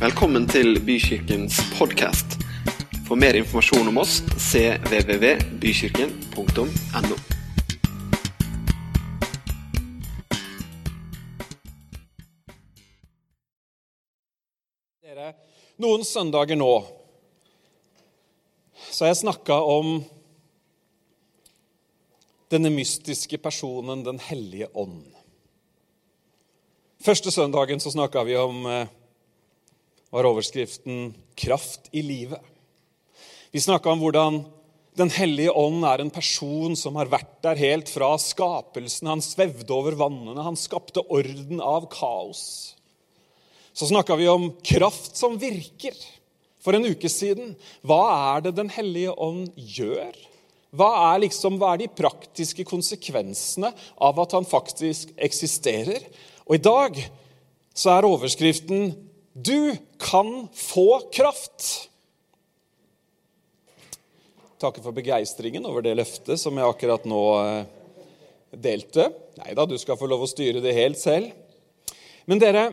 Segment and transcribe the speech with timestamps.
[0.00, 2.40] Velkommen til Bykirkens podkast.
[3.04, 7.16] For mer informasjon om oss cvvvbykirken.no.
[15.04, 15.36] Dere,
[15.84, 16.80] noen søndager nå
[18.86, 20.00] så har jeg snakka om
[22.48, 25.04] denne mystiske personen Den hellige ånd.
[27.04, 28.88] Første søndagen så snakka vi om eh,
[30.10, 32.42] var overskriften 'Kraft i livet'.
[33.50, 34.44] Vi snakka om hvordan
[34.98, 39.06] Den hellige ånd er en person som har vært der helt fra skapelsen.
[39.06, 42.74] Han svevde over vannene, han skapte orden av kaos.
[43.72, 45.94] Så snakka vi om kraft som virker
[46.60, 47.54] for en uke siden.
[47.86, 48.02] Hva
[48.34, 50.12] er det Den hellige ånd gjør?
[50.74, 56.02] Hva er, liksom, hva er de praktiske konsekvensene av at han faktisk eksisterer?
[56.46, 56.98] Og i dag
[57.74, 58.92] så er overskriften
[59.32, 61.88] 'Du kan få kraft'.
[64.58, 67.64] Takker for begeistringen over det løftet som jeg akkurat nå eh,
[68.50, 69.06] delte.
[69.38, 71.30] Nei da, du skal få lov å styre det helt selv.
[72.26, 72.66] Men dere,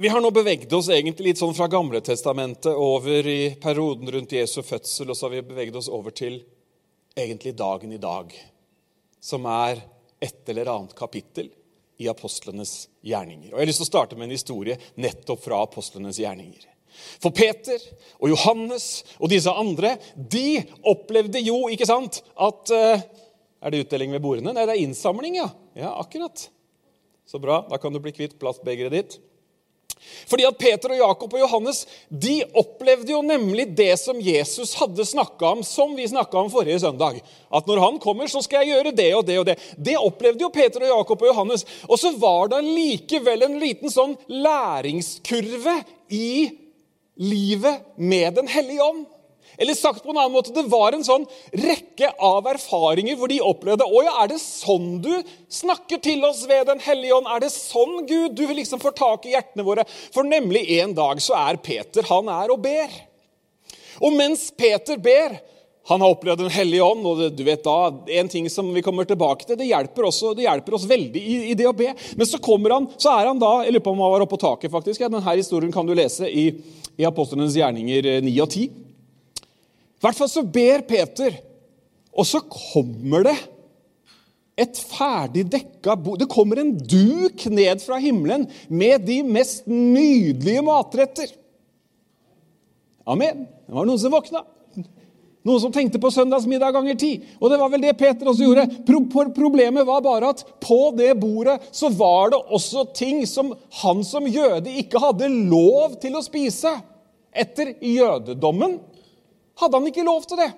[0.00, 4.62] vi har nå beveget oss egentlig litt sånn fra Gamletestamentet over i perioden rundt Jesu
[4.66, 6.40] fødsel, og så har vi beveget oss over til
[7.14, 8.32] egentlig dagen i dag,
[9.20, 9.84] som er
[10.18, 11.52] et eller annet kapittel
[12.00, 13.52] i apostlenes gjerninger.
[13.52, 16.68] Og Jeg har lyst til å starte med en historie nettopp fra apostlenes gjerninger.
[17.22, 17.80] For Peter
[18.20, 18.86] og Johannes
[19.18, 23.04] og disse andre de opplevde jo ikke sant, at uh,
[23.62, 24.52] Er det utdeling ved bordene?
[24.56, 25.46] Nei, det er innsamling, ja.
[25.78, 26.48] Ja, akkurat.
[27.30, 27.60] Så bra.
[27.70, 29.14] Da kan du bli kvitt plastbegeret ditt.
[30.30, 35.06] Fordi at Peter og Jakob og Johannes de opplevde jo nemlig det som Jesus hadde
[35.06, 37.20] snakka om, som vi snakka om forrige søndag.
[37.52, 39.58] At når han kommer, så skal jeg gjøre det og det og det.
[39.76, 41.66] Det opplevde jo Peter og Jakob og Johannes.
[41.88, 45.80] Og så var det likevel en liten sånn læringskurve
[46.12, 46.32] i
[47.22, 49.04] livet med Den hellige ånd.
[49.58, 51.26] Eller sagt på en annen måte, det var en sånn
[51.60, 55.12] rekke av erfaringer hvor de opplevde Å ja, er det sånn du
[55.52, 57.28] snakker til oss ved Den hellige ånd?
[57.28, 59.86] Er det sånn, Gud, du liksom få tak i hjertene våre?
[60.14, 62.92] For nemlig en dag så er Peter han er og ber.
[64.02, 65.36] Og mens Peter ber
[65.88, 67.76] han har opplevd Den hellige ånd, og du vet da,
[68.18, 71.38] en ting som vi kommer tilbake til, det hjelper, også, det hjelper oss veldig i,
[71.50, 71.90] i, det å be.
[72.18, 74.36] Men så kommer han, så er han da Jeg lurer på om han var oppe
[74.36, 75.02] på taket, faktisk.
[75.02, 76.48] Ja, denne historien kan du lese i,
[76.96, 78.91] i Apostlenes gjerninger 9 og 10.
[80.02, 81.36] I hvert fall så ber Peter,
[82.10, 83.36] og så kommer det
[84.58, 86.18] et ferdig dekka bord.
[86.18, 91.30] Det kommer en duk ned fra himmelen med de mest nydelige matretter.
[93.06, 93.46] Amen.
[93.46, 94.42] Det var noen som våkna.
[95.46, 97.12] Noen som tenkte på søndagsmiddag ganger ti.
[97.38, 98.66] Og det var vel det Peter også gjorde.
[98.86, 99.06] Pro
[99.38, 104.26] problemet var bare at på det bordet så var det også ting som han som
[104.26, 106.74] jøde ikke hadde lov til å spise.
[107.30, 108.80] Etter jødedommen
[109.60, 110.50] hadde han ikke lov til det.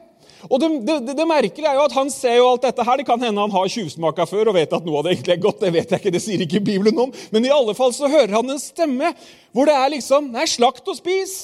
[0.53, 3.00] Og det, det, det, merkelige er jo at Han ser jo alt dette her.
[3.00, 5.43] Det kan hende han har tjuvsmaka før og vet at noe av det egentlig er
[5.44, 5.62] godt.
[5.62, 7.12] Det vet jeg ikke, det sier ikke Bibelen om.
[7.32, 9.15] Men i alle fall så hører han en stemme
[9.55, 11.34] hvor det er liksom Nei, slakt og spis.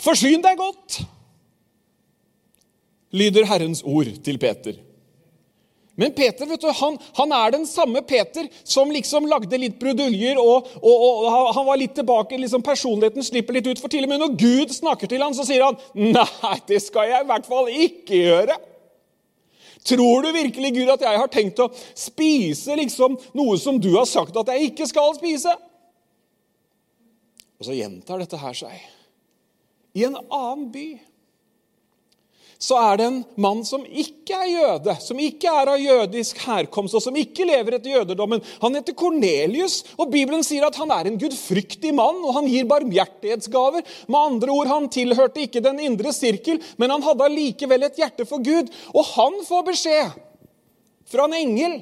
[0.00, 1.02] Forsyn deg godt,
[3.12, 4.78] lyder Herrens ord til Peter.
[5.98, 10.38] Men Peter vet du, han, han, er den samme Peter som liksom lagde litt bruduljer.
[10.40, 14.12] og, og, og Han var litt tilbake, liksom personligheten slipper litt ut for til og
[14.12, 17.48] med når Gud snakker til ham, så sier han nei, det skal jeg i hvert
[17.50, 18.56] fall ikke gjøre.
[19.90, 24.08] Tror du virkelig, Gud, at jeg har tenkt å spise liksom noe som du har
[24.08, 25.54] sagt at jeg ikke skal spise?
[27.60, 28.76] Og så gjentar dette her seg.
[29.96, 30.88] I en annen by
[32.60, 36.92] så er det en mann som ikke er jøde, som ikke er av jødisk herkomst,
[36.98, 38.42] og som ikke lever etter jødedommen.
[38.60, 42.68] Han heter Kornelius, og Bibelen sier at han er en gudfryktig mann, og han gir
[42.68, 43.86] barmhjertighetsgaver.
[44.12, 48.28] Med andre ord, han tilhørte ikke den indre sirkel, men han hadde allikevel et hjerte
[48.28, 48.68] for Gud.
[48.92, 50.20] Og han får beskjed
[51.08, 51.80] fra en engel.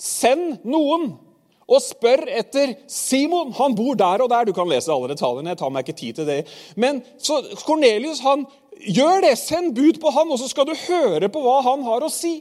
[0.00, 1.10] Send noen
[1.68, 3.52] og spør etter Simon.
[3.58, 4.48] Han bor der og der.
[4.48, 5.52] Du kan lese alle detaljene.
[5.52, 6.38] jeg tar meg ikke tid til det.
[6.76, 8.46] Men så Kornelius han
[8.78, 9.32] Gjør det!
[9.40, 12.36] Send bud på han, og så skal du høre på hva han har å si.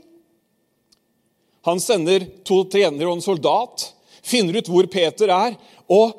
[1.66, 3.88] Han sender to tjenere og en soldat,
[4.22, 5.58] finner ut hvor Peter er.
[5.90, 6.14] Og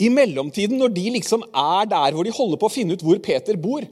[0.00, 3.20] i mellomtiden, når de liksom er der hvor de holder på å finne ut hvor
[3.20, 3.84] Peter bor,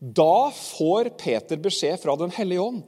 [0.00, 2.80] da får Peter beskjed fra Den hellige ånd.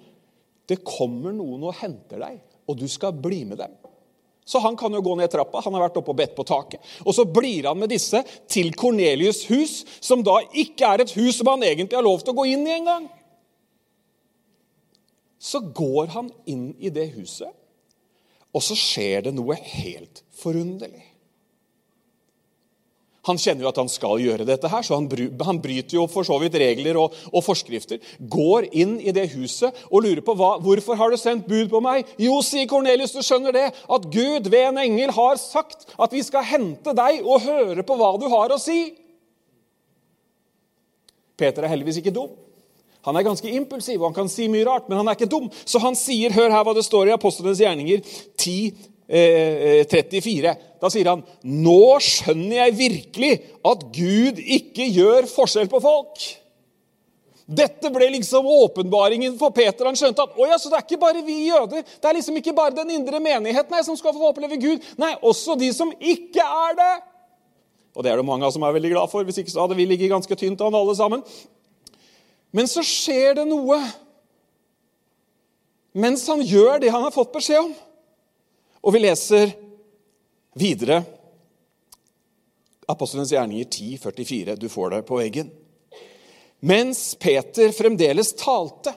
[0.65, 3.77] Det kommer noen og henter deg, og du skal bli med dem.
[4.45, 5.63] Så han kan jo gå ned trappa.
[5.65, 6.83] Han har vært oppe og bedt på taket.
[7.07, 11.39] Og så blir han med disse til Kornelius' hus, som da ikke er et hus
[11.39, 13.07] som han egentlig har lov til å gå inn i engang.
[15.43, 17.51] Så går han inn i det huset,
[18.53, 21.12] og så skjer det noe helt forunderlig.
[23.29, 26.41] Han kjenner jo at han skal gjøre dette, her, så han, bryter jo for så
[26.43, 28.01] vidt regler og, og, forskrifter.
[28.19, 31.83] Går inn i det huset og lurer på hva, hvorfor har du sendt bud på
[31.85, 32.11] meg.
[32.19, 36.25] Jo, sier Kornelius, du skjønner det, at Gud ved en engel har sagt at vi
[36.27, 38.81] skal hente deg og høre på hva du har å si.
[41.39, 42.35] Peter er heldigvis ikke dum.
[43.07, 45.49] Han er ganske impulsiv, og han kan si mye rart, men han er ikke dum.
[45.67, 48.03] Så han sier, hør her hva det står i Apostlenes gjerninger
[48.39, 50.49] 10, 34.
[50.49, 53.33] Eh, da sier han, 'Nå skjønner jeg virkelig
[53.65, 56.29] at Gud ikke gjør forskjell på folk'.
[57.53, 59.85] Dette ble liksom åpenbaringen for Peter.
[59.85, 62.55] Han skjønte at ja, så det er ikke bare vi jøder, det er liksom ikke
[62.57, 64.81] bare den indre menigheten nei, som skal få oppleve Gud.
[64.97, 66.95] Nei, også de som ikke er det.
[67.93, 69.25] Og det er det mange av som er veldig glad for.
[69.25, 71.21] Hvis ikke så hadde vi ligget ganske tynt an alle sammen.
[72.53, 73.83] Men så skjer det noe
[75.93, 77.73] mens han gjør det han har fått beskjed om.
[78.83, 79.53] Og vi leser
[80.59, 81.03] videre
[82.91, 84.57] Apostelens gjerninger 10, 44.
[84.59, 85.53] Du får det på veggen.
[86.63, 88.95] Mens Peter fremdeles talte,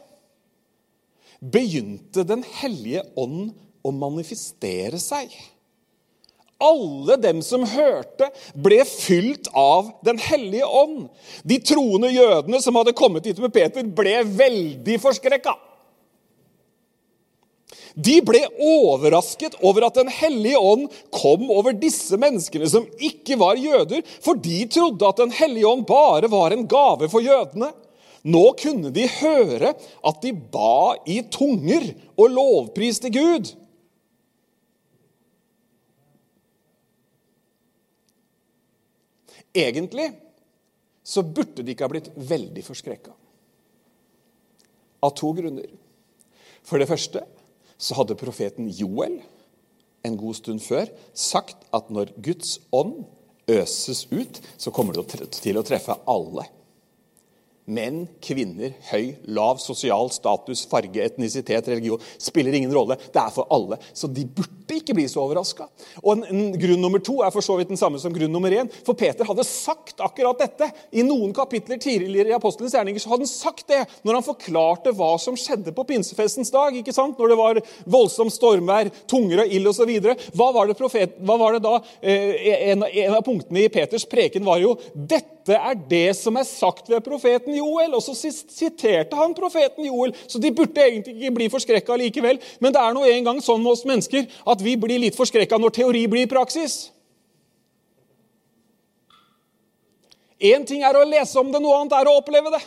[1.39, 3.53] begynte Den hellige ånd
[3.85, 5.29] å manifestere seg.
[6.61, 11.07] Alle dem som hørte, ble fylt av Den hellige ånd.
[11.43, 15.53] De troende jødene som hadde kommet hit med Peter, ble veldig forskrekka.
[17.95, 23.59] De ble overrasket over at Den hellige ånd kom over disse menneskene som ikke var
[23.59, 27.71] jøder, for de trodde at Den hellige ånd bare var en gave for jødene.
[28.25, 33.53] Nå kunne de høre at de ba i tunger og lovpriste Gud.
[39.55, 40.09] Egentlig
[41.05, 43.13] så burde de ikke ha blitt veldig forskrekka.
[45.05, 45.69] Av to grunner.
[46.65, 47.21] For det første
[47.77, 49.19] så hadde profeten Joel
[50.05, 53.03] en god stund før sagt at når Guds ånd
[53.51, 56.47] øses ut, så kommer det til å treffe alle.
[57.65, 62.93] Menn, kvinner, høy, lav, sosial status, farge, etnisitet, religion spiller ingen rolle.
[63.09, 63.79] Det er for alle.
[63.89, 65.65] Så de burde ikke bli så overraska.
[66.03, 68.53] Og en, en, grunn nummer to er for så vidt den samme som grunn nummer
[68.53, 68.69] én.
[68.85, 70.69] For Peter hadde sagt akkurat dette.
[70.93, 74.93] I noen kapitler tidligere i Apostelens gjerninger så hadde han sagt det når han forklarte
[74.93, 76.77] hva som skjedde på pinsefestens dag.
[76.77, 77.17] ikke sant?
[77.17, 77.63] Når det var
[77.97, 79.95] voldsomt stormvær, tunger og ild osv.
[80.37, 81.79] Hva, var hva var det da?
[82.05, 86.37] Eh, en, en av punktene i Peters preken var jo dette dette er det som
[86.39, 87.93] er sagt ved profeten Joel.
[87.93, 92.39] Og så siterte han profeten Joel, så de burde egentlig ikke bli forskrekka likevel.
[92.59, 95.61] Men det er nå en gang sånn med oss mennesker at vi blir litt forskrekka
[95.61, 96.87] når teori blir praksis.
[100.41, 102.63] Én ting er å lese om det, noe annet er å oppleve det.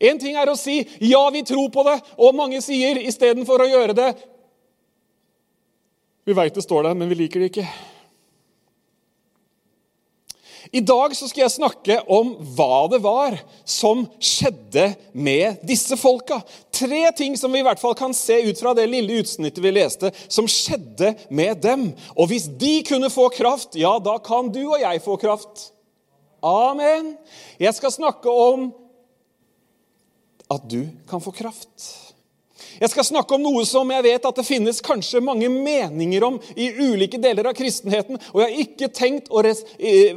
[0.00, 3.68] Én ting er å si 'ja, vi tror på det', og mange sier istedenfor å
[3.68, 4.16] gjøre det
[6.24, 7.91] 'Vi veit det står der, men vi liker det ikke'.
[10.72, 13.34] I dag så skal jeg snakke om hva det var
[13.68, 16.38] som skjedde med disse folka.
[16.72, 19.74] Tre ting som vi i hvert fall kan se ut fra det lille utsnittet vi
[19.76, 21.90] leste, som skjedde med dem.
[22.16, 25.68] Og hvis de kunne få kraft, ja, da kan du og jeg få kraft.
[26.40, 27.18] Amen.
[27.60, 28.70] Jeg skal snakke om
[30.48, 32.11] at du kan få kraft.
[32.82, 36.38] Jeg skal snakke om noe som jeg vet at det finnes kanskje mange meninger om
[36.58, 39.60] i ulike deler av kristenheten, og jeg har ikke tenkt å res,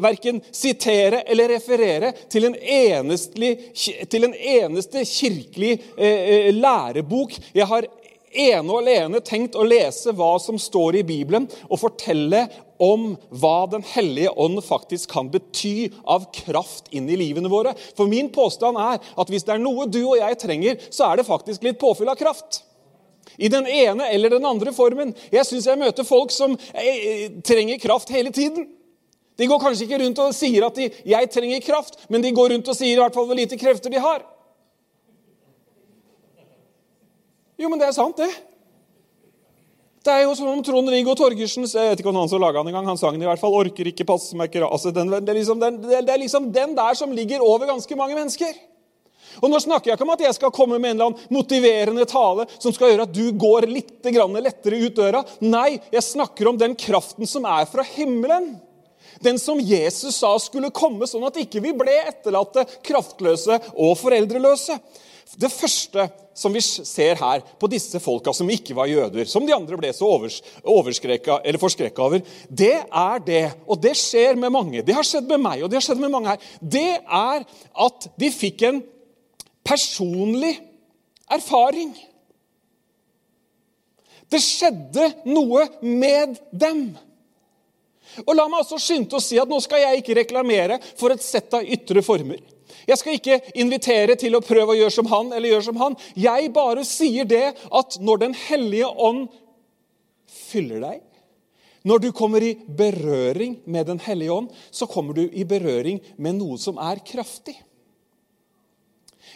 [0.01, 7.37] verken sitere eller referere til en, til en eneste kirkelig eh, eh, lærebok.
[7.53, 7.85] Jeg har
[8.33, 12.47] ene og alene tenkt å lese hva som står i Bibelen, og fortelle
[12.81, 17.73] om hva Den hellige ånd faktisk kan bety av kraft inn i livene våre.
[17.97, 21.19] For min påstand er at hvis det er noe du og jeg trenger, så er
[21.19, 22.63] det faktisk litt påfyll av kraft.
[23.37, 25.13] I den ene eller den andre formen.
[25.33, 28.69] Jeg syns jeg møter folk som eh, trenger kraft hele tiden.
[29.35, 32.53] De går kanskje ikke rundt og sier at de, 'jeg trenger kraft', men de går
[32.53, 34.23] rundt og sier i hvert fall hvor lite krefter de har.
[37.59, 38.31] Jo, men det er sant, det.
[40.05, 42.69] Det er jo som om Trond-Viggo Torgersen Jeg vet ikke om han som laga den
[42.69, 42.85] engang.
[42.91, 43.55] Han sang den i hvert fall.
[43.57, 47.13] Orker ikke passe meg altså, det, er liksom, den, det er liksom den der som
[47.15, 48.53] ligger over ganske mange mennesker.
[49.41, 52.05] Og Nå snakker jeg ikke om at jeg skal komme med en eller annen motiverende
[52.07, 55.23] tale som skal gjøre at du går litt lettere ut døra.
[55.41, 58.53] Nei, jeg snakker om den kraften som er fra himmelen.
[59.25, 64.77] Den som Jesus sa skulle komme, sånn at ikke vi ble etterlatte, kraftløse og foreldreløse.
[65.41, 66.05] Det første
[66.35, 69.91] som vi ser her på disse folka som ikke var jøder, som de andre ble
[69.95, 74.83] så eller forskrekka over, det er det, og det skjer med mange.
[74.83, 76.49] Det har skjedd med meg, og det har skjedd med mange her.
[76.59, 77.45] Det er
[77.87, 78.81] at de fikk en
[79.65, 80.57] personlig
[81.31, 81.95] erfaring.
[84.29, 86.89] Det skjedde noe med dem.
[88.25, 91.23] Og la meg også skynde å si at nå skal jeg ikke reklamere for et
[91.23, 92.39] sett av ytre former.
[92.85, 95.97] Jeg skal ikke invitere til å prøve å gjøre som han eller gjøre som han.
[96.19, 99.27] Jeg bare sier det at når Den hellige ånd
[100.29, 101.03] fyller deg,
[101.85, 106.39] når du kommer i berøring med Den hellige ånd, så kommer du i berøring med
[106.39, 107.57] noe som er kraftig.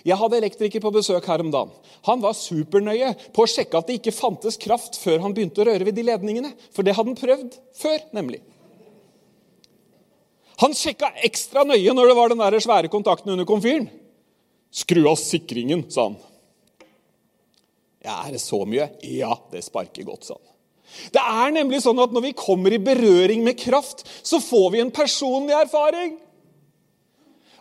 [0.05, 1.74] Jeg hadde elektriker på besøk her om dagen.
[2.08, 5.67] Han var supernøye på å sjekke at det ikke fantes kraft før han begynte å
[5.67, 6.53] røre ved de ledningene.
[6.72, 8.39] For det hadde han prøvd før, nemlig.
[10.60, 13.88] Han sjekka ekstra nøye når det var den der svære kontakten under komfyren.
[14.70, 16.18] 'Skru av sikringen', sa han.
[18.04, 18.89] Ja, Er det så mye?
[19.04, 20.46] Ja, det sparker godt, sa han.
[21.13, 24.82] Det er nemlig sånn at når vi kommer i berøring med kraft, så får vi
[24.82, 26.18] en personlig erfaring.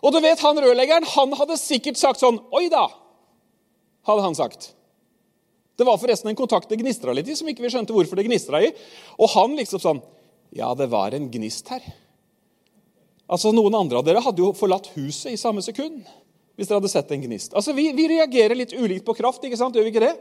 [0.01, 2.87] Og du vet, han rørleggeren han hadde sikkert sagt sånn Oi da,
[4.07, 4.73] hadde han sagt.
[5.79, 8.27] Det var forresten en kontakt det gnistra litt i, som ikke vi skjønte hvorfor det
[8.27, 8.73] gnistra i.
[9.19, 10.05] Og han liksom sånn
[10.57, 11.85] Ja, det var en gnist her.
[13.29, 16.01] Altså, Noen andre av dere hadde jo forlatt huset i samme sekund
[16.59, 17.53] hvis dere hadde sett en gnist.
[17.55, 19.77] Altså, Vi, vi reagerer litt ulikt på kraft, ikke sant?
[19.77, 20.17] Gjør vi ikke det?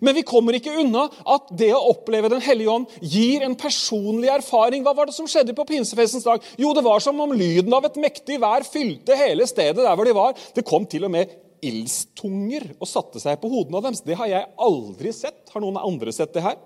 [0.00, 4.28] Men vi kommer ikke unna at det å oppleve Den hellige ånd gir en personlig
[4.32, 4.84] erfaring.
[4.84, 6.44] Hva var det som skjedde på pinsefestens dag?
[6.60, 10.08] Jo, det var som om lyden av et mektig vær fylte hele stedet der hvor
[10.08, 10.36] de var.
[10.56, 11.32] Det kom til og med
[11.64, 13.96] ildstunger og satte seg på hodene av dem.
[14.06, 15.40] Det har jeg aldri sett.
[15.52, 16.58] Har noen andre sett det her?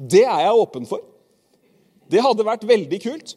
[0.00, 1.04] Det er jeg åpen for.
[2.10, 3.36] Det hadde vært veldig kult.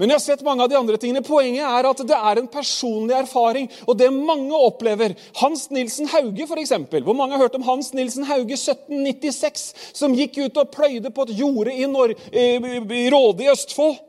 [0.00, 1.20] Men jeg har sett mange av de andre tingene.
[1.20, 3.66] Poenget er at det er en personlig erfaring.
[3.84, 6.72] Og det mange opplever Hans Nilsen Hauge, f.eks.
[7.04, 9.66] Hvor mange har hørt om Hans Nilsen Hauge 1796,
[10.00, 14.00] som gikk ut og pløyde på et jorde i, Nor i Råde i Østfold?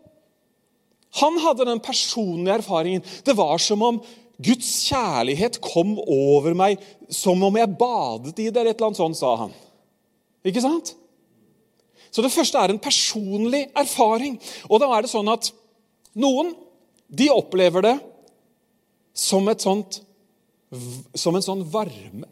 [1.19, 3.03] Han hadde den personlige erfaringen.
[3.27, 3.99] Det var som om
[4.41, 6.79] Guds kjærlighet kom over meg
[7.11, 9.51] som om jeg badet i det, eller et eller annet sånt, sa han.
[10.47, 10.95] Ikke sant?
[12.11, 14.39] Så det første er en personlig erfaring.
[14.69, 15.51] Og da er det sånn at
[16.17, 16.53] noen
[17.11, 17.97] de opplever det
[19.13, 20.01] som, sånt,
[21.13, 22.29] som en sånn varme.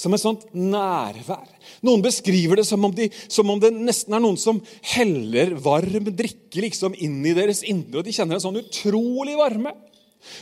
[0.00, 1.48] Som et sånt nærvær.
[1.84, 4.62] Noen beskriver det som om, de, som om, det nesten er noen som
[4.94, 9.74] heller varm drikke liksom inn i deres indre, og de kjenner en sånn utrolig varme.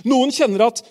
[0.07, 0.85] Noen kjenner at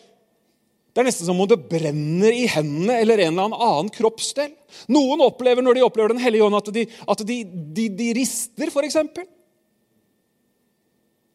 [0.98, 4.50] det er nesten som om det brenner i hendene eller en eller annen kroppsdel.
[4.90, 8.72] Noen opplever når de opplever Den hellige ånd, at de, at de, de, de rister,
[8.74, 8.98] f.eks.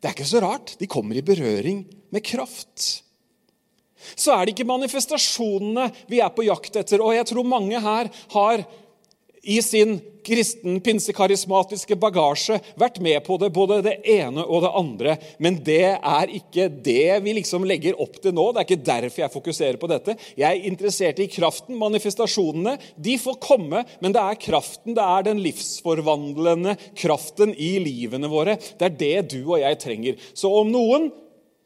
[0.02, 0.74] Det er ikke så rart.
[0.80, 3.02] De kommer i berøring med kraft.
[4.18, 7.02] Så er det ikke manifestasjonene vi er på jakt etter.
[7.04, 8.64] Og jeg tror mange her har
[9.42, 15.14] i sin kristen, pinsekarismatiske bagasje vært med på det, både det ene og det andre.
[15.42, 18.44] Men det er ikke det vi liksom legger opp til nå.
[18.52, 20.14] Det er ikke derfor jeg fokuserer på dette.
[20.38, 21.78] Jeg er interessert i kraften.
[21.80, 28.30] Manifestasjonene de får komme, men det er kraften, det er den livsforvandlende kraften i livene
[28.30, 28.58] våre.
[28.78, 30.30] Det er det du og jeg trenger.
[30.38, 31.10] Så om noen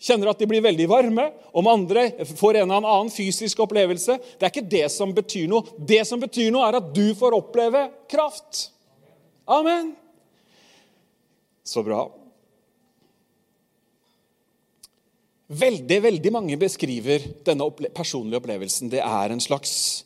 [0.03, 4.19] kjenner at de blir veldig varme, om andre får en eller annen fysisk opplevelse.
[4.37, 5.77] Det er ikke det som betyr noe.
[5.79, 8.69] Det som betyr noe, er at du får oppleve kraft.
[9.47, 9.95] Amen.
[11.67, 12.05] Så bra.
[15.47, 18.91] Veldig, veldig mange beskriver denne opple personlige opplevelsen.
[18.91, 20.05] Det er en slags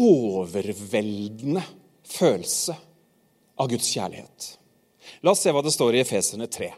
[0.00, 1.62] overveldende
[2.08, 2.76] følelse
[3.60, 4.48] av Guds kjærlighet.
[5.22, 6.72] La oss se hva det står i Efeserne 3.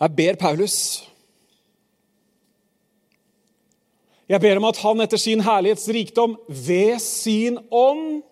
[0.00, 0.76] Jeg ber Paulus
[4.28, 8.22] Jeg ber om at han etter sin herlighets rikdom ved sin ånd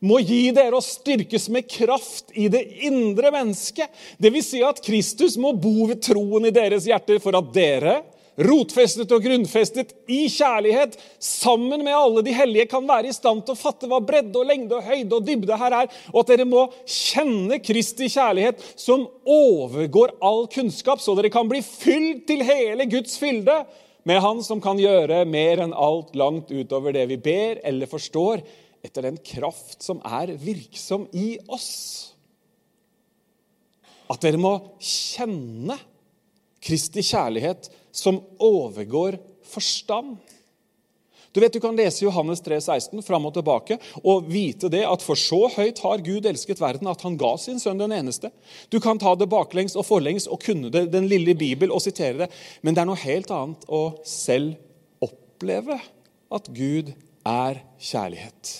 [0.00, 3.90] må gi dere å styrkes med kraft i det indre mennesket.
[4.22, 4.46] Dvs.
[4.46, 7.98] Si at Kristus må bo ved troen i deres hjerter for at dere
[8.40, 13.56] rotfestet og grunnfestet i kjærlighet, sammen med alle de hellige, kan være i stand til
[13.56, 16.48] å fatte hva bredde og lengde og høyde og dybde her er, og at dere
[16.48, 22.88] må kjenne Kristi kjærlighet, som overgår all kunnskap, så dere kan bli fylt til hele
[22.90, 23.62] Guds fylde
[24.08, 28.40] med Han som kan gjøre mer enn alt langt utover det vi ber eller forstår,
[28.80, 32.14] etter den kraft som er virksom i oss.
[34.10, 35.76] At dere må kjenne
[36.64, 39.18] Kristi kjærlighet som overgår
[39.50, 40.18] forstand.
[41.32, 45.02] Du vet, du kan lese Johannes 3, 16 fram og tilbake og vite det at
[45.04, 48.32] for så høyt har Gud elsket verden at han ga sin sønn den eneste.
[48.66, 52.24] Du kan ta det baklengs og forlengs og kunne det, den lille Bibel og sitere
[52.24, 52.30] det.
[52.66, 54.58] Men det er noe helt annet å selv
[55.06, 55.78] oppleve
[56.34, 56.90] at Gud
[57.26, 58.56] er kjærlighet.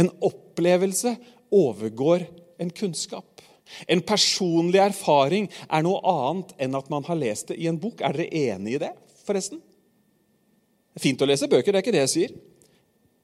[0.00, 1.18] En opplevelse
[1.52, 2.24] overgår
[2.60, 3.29] en kunnskap.
[3.90, 8.02] En personlig erfaring er noe annet enn at man har lest det i en bok.
[8.04, 8.92] Er dere enig i det,
[9.26, 9.60] forresten?
[10.90, 12.36] Det er fint å lese bøker, det er ikke det jeg sier.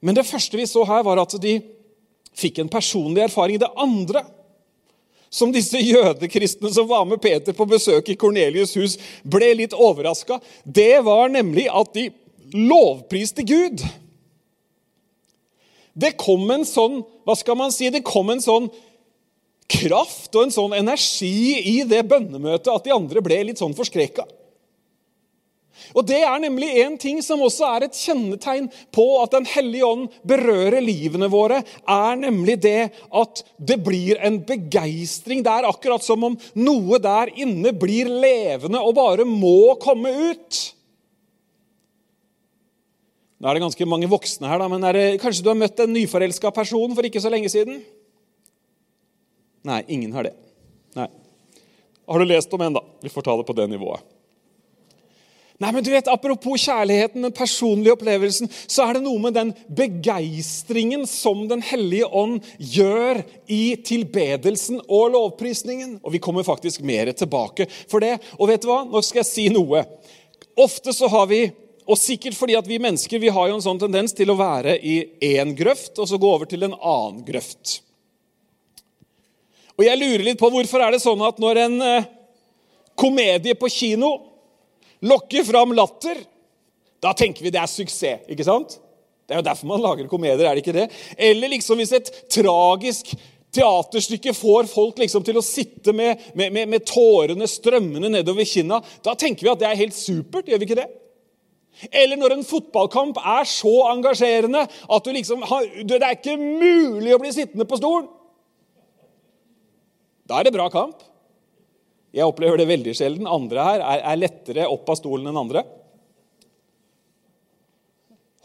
[0.04, 1.58] Men det første vi så her, var at de
[2.36, 3.58] fikk en personlig erfaring.
[3.58, 4.22] Det andre
[5.32, 10.38] som disse jødekristne som var med Peter på besøk i Kornelius' hus, ble litt overraska,
[10.64, 12.08] det var nemlig at de
[12.54, 13.82] lovpriste Gud.
[15.96, 18.68] Det kom en sånn hva skal man si, det kom en sånn
[19.70, 24.26] kraft og en sånn energi i det bønnemøtet at de andre ble litt sånn forskrekka.
[25.94, 29.86] Og Det er nemlig en ting som også er et kjennetegn på at Den hellige
[29.86, 35.44] ånd berører livene våre, er nemlig det at det blir en begeistring.
[35.44, 40.62] Det er akkurat som om noe der inne blir levende og bare må komme ut.
[43.36, 45.92] Nå er det ganske mange voksne her, da, men det, kanskje du har møtt en
[45.92, 47.82] nyforelska person for ikke så lenge siden?
[49.66, 50.34] Nei, ingen har det.
[50.94, 51.08] Nei.
[52.06, 52.84] Har du lest om en, da?
[53.02, 54.04] Vi får ta det på det nivået.
[55.56, 59.54] Nei, men du vet, Apropos kjærligheten, den personlige opplevelsen, så er det noe med den
[59.72, 65.96] begeistringen som Den hellige ånd gjør i tilbedelsen og lovprisningen.
[66.04, 68.18] Og vi kommer faktisk mer tilbake for det.
[68.36, 68.82] Og vet du hva?
[68.84, 69.86] Nå skal jeg si noe.
[70.60, 71.46] Ofte så har vi
[71.86, 74.76] og sikkert fordi at vi mennesker vi har jo en sånn tendens til å være
[74.76, 77.80] i én grøft og så gå over til en annen grøft.
[79.76, 82.08] Og jeg lurer litt på hvorfor er det sånn at når en eh,
[82.96, 84.12] komedie på kino
[85.04, 86.18] lokker fram latter,
[87.04, 88.24] da tenker vi det er suksess.
[88.32, 88.78] ikke sant?
[89.26, 90.86] Det er jo derfor man lager komedier, er det ikke det?
[91.18, 93.12] Eller liksom hvis et tragisk
[93.56, 98.80] teaterstykke får folk liksom til å sitte med, med, med, med tårene strømmende nedover kinna,
[99.04, 100.48] da tenker vi at det er helt supert.
[100.48, 100.88] gjør vi ikke det?
[101.92, 107.12] Eller når en fotballkamp er så engasjerende at du liksom har, det er ikke mulig
[107.12, 108.08] å bli sittende på stolen.
[110.26, 111.02] Da er det bra kamp.
[112.16, 113.28] Jeg opplever det veldig sjelden.
[113.30, 115.62] Andre her er, er lettere opp av stolen enn andre.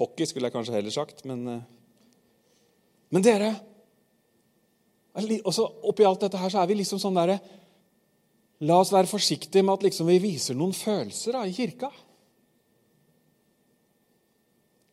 [0.01, 1.67] Hockey skulle jeg kanskje heller sagt, men eh,
[3.11, 3.51] Men dere
[5.11, 7.35] også Oppi alt dette her så er vi liksom sånn derre
[8.63, 11.87] La oss være forsiktige med at liksom vi viser noen følelser da, i kirka.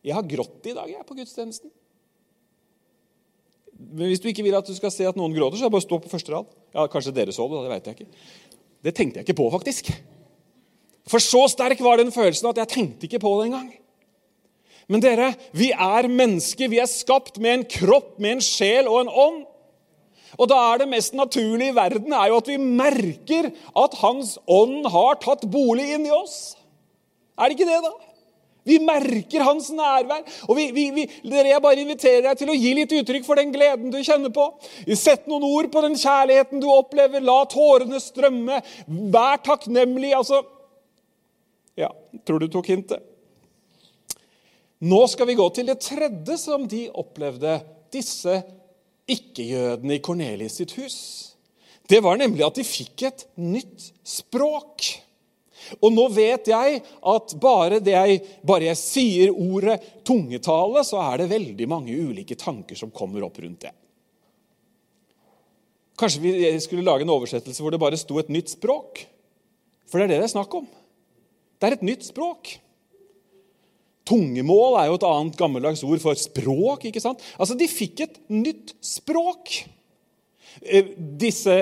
[0.01, 1.69] Jeg har grått i dag jeg, på gudstjenesten.
[3.79, 5.77] Men Hvis du ikke vil at du skal se at noen gråter, så er det
[5.77, 6.47] bare å stå på første rad.
[6.75, 8.23] Ja, Kanskje dere så det, det vet jeg ikke.
[8.83, 9.91] Det tenkte jeg ikke på, faktisk.
[11.09, 13.69] For så sterk var den følelsen at jeg tenkte ikke på det engang.
[14.89, 16.71] Men dere, vi er mennesker.
[16.71, 19.39] Vi er skapt med en kropp, med en sjel og en ånd.
[20.37, 24.35] Og da er det mest naturlige i verden er jo at vi merker at Hans
[24.49, 26.53] ånd har tatt bolig inni oss.
[27.39, 28.08] Er det ikke det, da?
[28.67, 30.23] Vi merker hans nærvær.
[30.47, 33.39] Og vi, vi, vi, dere, Jeg bare inviterer deg til å gi litt uttrykk for
[33.39, 34.49] den gleden du kjenner på.
[34.99, 37.23] Sett noen ord på den kjærligheten du opplever.
[37.23, 38.61] La tårene strømme.
[38.87, 40.13] Vær takknemlig.
[40.17, 40.43] Altså
[41.79, 41.93] Ja,
[42.27, 43.05] tror du tok hintet?
[44.79, 47.57] Nå skal vi gå til det tredje som de opplevde,
[47.91, 48.37] disse
[49.11, 50.95] ikke-jødene i Kornelis sitt hus.
[51.89, 54.85] Det var nemlig at de fikk et nytt språk.
[55.77, 59.77] Og nå vet jeg at bare, jeg, bare jeg sier ordet
[60.07, 63.75] tungetale, så er det veldig mange ulike tanker som kommer opp rundt det.
[65.99, 69.03] Kanskje vi skulle lage en oversettelse hvor det bare sto et nytt språk?
[69.89, 70.67] For det er det det er snakk om.
[71.59, 72.53] Det er et nytt språk.
[74.09, 76.87] Tungemål er jo et annet gammeldags ord for språk.
[76.87, 77.21] ikke sant?
[77.37, 79.59] Altså, De fikk et nytt språk.
[80.63, 81.55] Eh, disse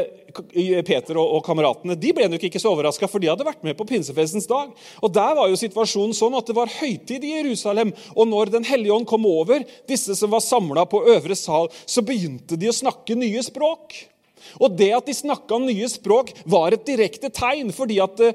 [0.88, 3.88] Peter og, kameratene de ble nok ikke så overraska, for de hadde vært med på
[3.90, 4.74] pinsefestens dag.
[5.02, 7.94] Og Der var jo situasjonen sånn at det var høytid i Jerusalem.
[8.16, 12.04] Og når Den hellige ånd kom over disse som var samla på øvre sal, så
[12.06, 13.96] begynte de å snakke nye språk.
[14.64, 17.74] Og det at de snakka nye språk, var et direkte tegn.
[17.76, 18.34] fordi at eh,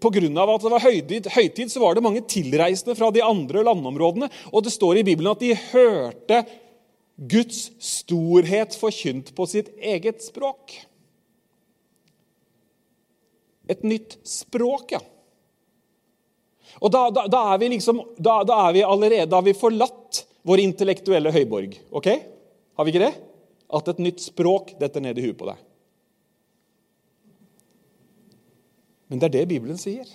[0.00, 0.20] Pga.
[0.26, 4.30] at det var høytid, høytid, så var det mange tilreisende fra de andre landområdene.
[4.52, 6.44] Og det står i Bibelen at de hørte
[7.16, 10.74] Guds storhet forkynt på sitt eget språk.
[13.66, 15.02] Et nytt språk, ja.
[16.82, 19.56] Og da, da, da er vi liksom, da, da, er vi allerede Da har vi
[19.56, 21.78] forlatt vår intellektuelle høyborg.
[21.90, 22.08] ok?
[22.76, 23.14] Har vi ikke det?
[23.74, 25.62] At et nytt språk detter ned i huet på deg.
[29.10, 30.06] Men det er det Bibelen sier.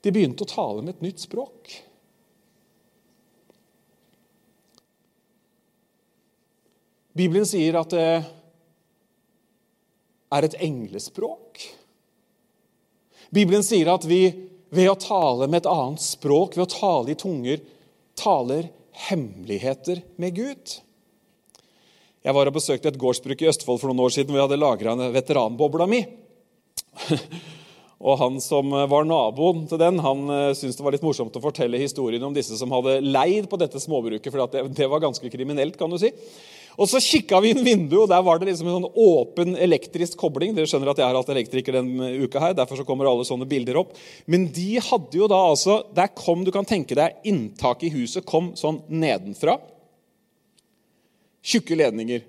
[0.00, 1.72] De begynte å tale med et nytt språk.
[7.16, 8.06] Bibelen sier at det
[10.30, 11.62] er et englespråk.
[13.30, 14.22] Bibelen sier at vi
[14.70, 17.62] ved å tale med et annet språk, ved å tale i tunger,
[18.18, 18.70] taler
[19.08, 20.76] hemmeligheter med Gud.
[22.20, 24.60] Jeg var og besøkte et gårdsbruk i Østfold for noen år siden hvor jeg hadde
[24.60, 26.02] lagra veteranbobla mi.
[28.00, 31.42] Og han som var naboen til den, han eh, syntes det var litt morsomt å
[31.44, 35.76] fortelle historien om disse som hadde leid på dette småbruket, for det var ganske kriminelt,
[35.76, 36.08] kan du si.
[36.78, 40.18] Og så kikka vi inn vinduet, og der var det liksom en sånn åpen elektrisk
[40.20, 40.54] kobling.
[40.54, 43.48] Dere skjønner at jeg har hatt elektriker denne uka her, derfor så kommer alle sånne
[43.50, 43.96] bilder opp.
[44.30, 48.26] Men de hadde jo da altså Der kom, du kan tenke deg, inntaket i huset
[48.28, 49.58] kom sånn nedenfra.
[51.42, 52.24] Tjukke ledninger.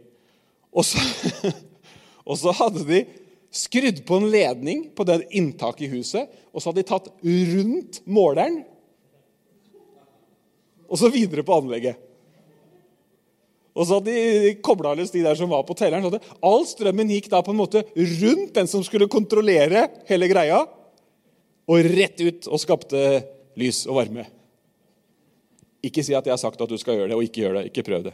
[0.71, 1.01] Og så,
[2.29, 3.05] og så hadde de
[3.51, 7.99] skrudd på en ledning på det inntaket i huset, og så hadde de tatt rundt
[8.07, 8.61] måleren
[10.91, 11.99] og så videre på anlegget.
[13.71, 16.03] Og så hadde de kobla løs de der som var på telleren.
[16.03, 20.27] så at All strømmen gikk da på en måte rundt den som skulle kontrollere hele
[20.31, 20.65] greia,
[21.71, 22.99] og rett ut og skapte
[23.59, 24.25] lys og varme.
[25.81, 27.65] Ikke si at jeg har sagt at du skal gjøre det, og ikke gjør det.
[27.71, 28.13] Ikke prøv det.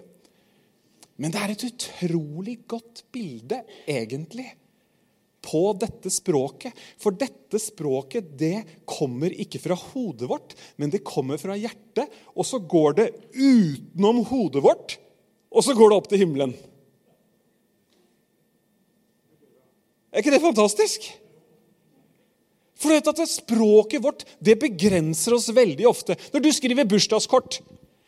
[1.17, 4.52] Men det er et utrolig godt bilde, egentlig,
[5.48, 6.76] på dette språket.
[7.02, 12.13] For dette språket det kommer ikke fra hodet vårt, men det kommer fra hjertet.
[12.36, 14.98] Og så går det utenom hodet vårt,
[15.51, 16.55] og så går det opp til himmelen.
[20.12, 21.07] Er ikke det fantastisk?
[22.77, 26.17] For du vet at Språket vårt det begrenser oss veldig ofte.
[26.33, 27.62] Når du skriver bursdagskort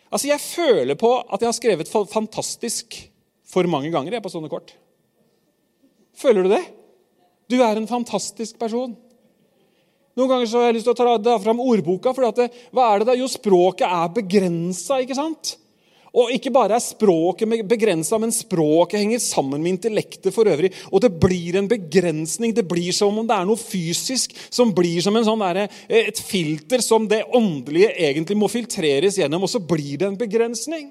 [0.10, 2.96] altså Jeg føler på at jeg har skrevet fantastisk
[3.50, 4.74] for mange ganger jeg på sånne kort.
[6.18, 6.64] Føler du det?
[7.50, 8.96] Du er en fantastisk person.
[10.18, 12.14] Noen ganger så har jeg lyst til å ta, fram ordboka.
[12.14, 13.18] for det, hva er det da?
[13.18, 15.00] Jo, språket er begrensa.
[16.18, 20.72] Og ikke bare er språket begrensa, men språket henger sammen med intellektet for øvrig.
[20.92, 22.54] Og det blir en begrensning.
[22.56, 26.20] Det blir som om det er noe fysisk som blir som sånn der, eh, et
[26.20, 30.90] filter som det åndelige egentlig må filtreres gjennom, og så blir det en begrensning.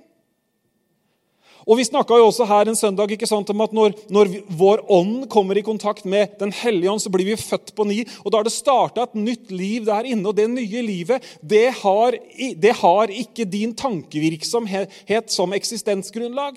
[1.68, 4.80] Og Vi snakka også her en søndag ikke sant, om at når, når vi, vår
[4.88, 8.00] ånd kommer i kontakt med Den hellige ånd, så blir vi født på ny.
[8.24, 10.24] og Da har det starta et nytt liv der inne.
[10.30, 12.16] Og det nye livet det har,
[12.56, 16.56] det har ikke din tankevirksomhet som eksistensgrunnlag.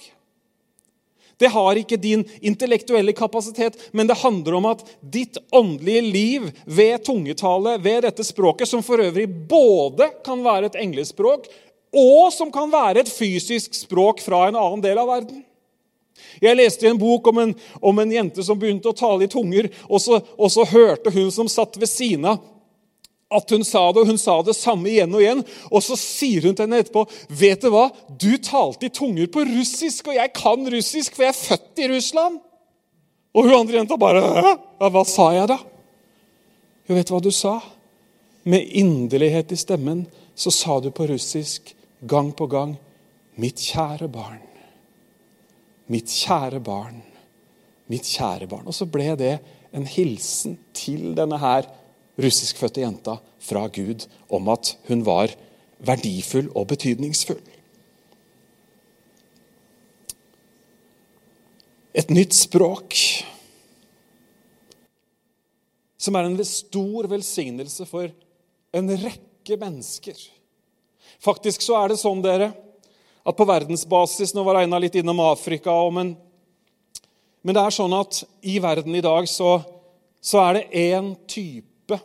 [1.42, 7.02] Det har ikke din intellektuelle kapasitet, men det handler om at ditt åndelige liv ved
[7.08, 11.50] tungetale, ved dette språket, som for øvrig både kan være et englespråk,
[11.92, 15.42] og som kan være et fysisk språk fra en annen del av verden.
[16.42, 17.52] Jeg leste i en bok om en,
[17.82, 21.30] om en jente som begynte å tale i tunger, og så, og så hørte hun
[21.34, 22.40] som satt ved siden av,
[23.32, 25.42] at hun sa det, og hun sa det samme igjen og igjen.
[25.72, 27.86] Og så sier hun til henne etterpå, 'Vet du hva?
[28.20, 31.88] Du talte i tunger på russisk, og jeg kan russisk, for jeg er født i
[31.96, 32.42] Russland.'
[33.32, 35.64] Og hun andre jenta bare ja, 'Hva sa jeg, da?'
[36.90, 37.62] Jo, vet du hva du sa?
[38.44, 41.72] Med inderlighet i stemmen så sa du på russisk
[42.02, 42.78] gang på gang
[43.38, 44.44] 'Mitt kjære barn',
[45.88, 47.02] 'mitt kjære barn',
[47.88, 48.68] 'mitt kjære barn'.
[48.68, 49.40] Og så ble det
[49.74, 51.64] en hilsen til denne her
[52.20, 55.32] russiskfødte jenta fra Gud om at hun var
[55.80, 57.42] verdifull og betydningsfull.
[61.94, 62.96] Et nytt språk
[66.02, 68.12] som er en stor velsignelse for
[68.74, 70.18] en rekke mennesker.
[71.22, 72.50] Faktisk så er det sånn dere,
[73.22, 75.74] at på verdensbasis Nå var Einar litt innom Afrika.
[75.94, 76.16] Men,
[77.46, 79.60] men, det er sånn at i verden i dag så,
[80.18, 82.00] så er det én type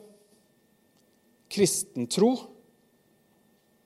[1.49, 2.35] kristentro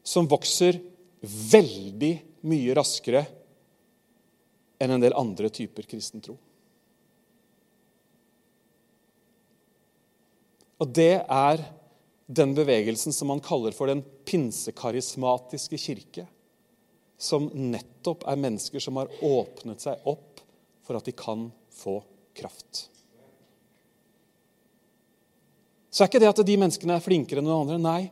[0.02, 0.80] som vokser
[1.22, 2.14] veldig
[2.50, 3.22] mye raskere
[4.80, 6.34] enn en del andre typer kristentro.
[10.80, 11.62] Og det er
[12.30, 16.26] den bevegelsen som man kaller for den pinsekarismatiske kirke.
[17.18, 20.38] Som nettopp er mennesker som har åpnet seg opp
[20.86, 21.98] for at de kan få
[22.38, 22.86] kraft.
[25.90, 27.82] Så er ikke det at de menneskene er flinkere enn noen andre.
[27.82, 28.06] Nei,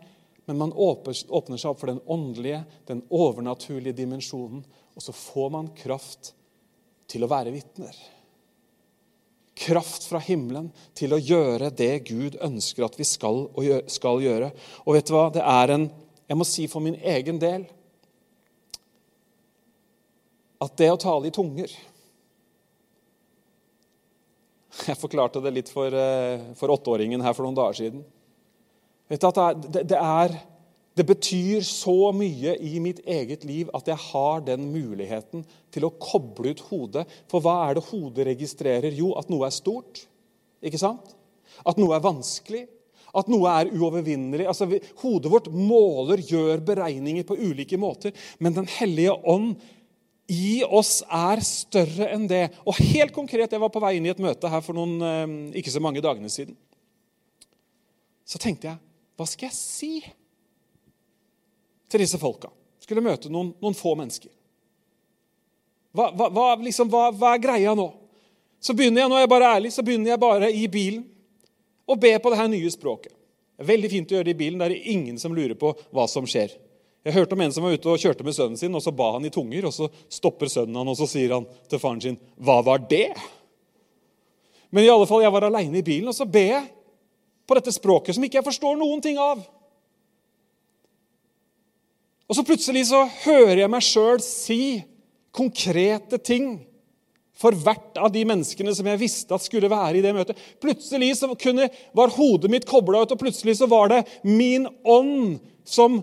[0.51, 4.67] men man åpner seg opp for den åndelige, den overnaturlige dimensjonen.
[4.99, 6.33] Og så får man kraft
[7.09, 7.95] til å være vitner
[9.59, 13.47] kraft fra himmelen til å gjøre det Gud ønsker at vi skal,
[13.91, 14.53] skal gjøre.
[14.87, 15.29] Og vet du hva?
[15.35, 15.91] Det er en
[16.29, 17.65] Jeg må si for min egen del
[20.61, 21.73] at det å tale i tunger
[24.89, 28.05] Jeg forklarte det litt for, eh, for åtteåringen her for noen dager siden.
[29.09, 30.35] Vet du at det, det, er,
[30.99, 35.93] det betyr så mye i mitt eget liv at jeg har den muligheten til å
[35.95, 37.05] koble ut hodet.
[37.31, 38.97] For hva er det hodet registrerer?
[38.97, 40.03] Jo, at noe er stort.
[40.65, 41.15] Ikke sant?
[41.63, 42.65] At noe er vanskelig.
[43.17, 44.49] At noe er uovervinnelig.
[44.51, 44.67] Altså,
[45.05, 48.15] hodet vårt måler, gjør beregninger på ulike måter.
[48.43, 49.55] Men Den hellige ånd
[50.29, 52.49] i oss er større enn det.
[52.67, 55.59] Og helt konkret, Jeg var på vei inn i et møte her for noen, eh,
[55.63, 56.57] ikke så mange dagene siden.
[58.29, 58.77] så tenkte jeg
[59.17, 60.05] hva skal jeg si
[61.89, 62.51] til disse folka?
[62.83, 64.31] Skulle møte noen, noen få mennesker.
[65.97, 67.89] Hva, hva, hva, liksom, hva, er greia nå?
[68.61, 71.05] Så begynner jeg nå er jeg bare ærlig, så begynner jeg bare i bilen
[71.89, 73.15] å be på det her nye språket.
[73.59, 74.59] Er veldig fint å gjøre det i bilen.
[74.61, 76.53] Der er det ingen som lurer på hva som skjer.
[77.07, 79.13] Jeg hørte om en som var ute og kjørte med sønnen sin, og så ba
[79.15, 79.67] han i tunger.
[79.67, 83.17] og Så stopper sønnen han, og så sier han til faren sin, 'Hva var det?'
[84.71, 86.71] Men i alle fall, jeg var aleine i bilen, og så ber jeg
[87.47, 89.41] på dette språket som ikke jeg forstår noen ting av.
[92.29, 94.63] Og så plutselig så hører jeg meg sjøl si
[95.35, 96.59] konkrete ting
[97.39, 100.39] for hvert av de menneskene som jeg visste at skulle være i det møtet.
[100.61, 105.39] Plutselig så kunne, var hodet mitt kobla ut, og plutselig så var det min ånd
[105.69, 106.01] som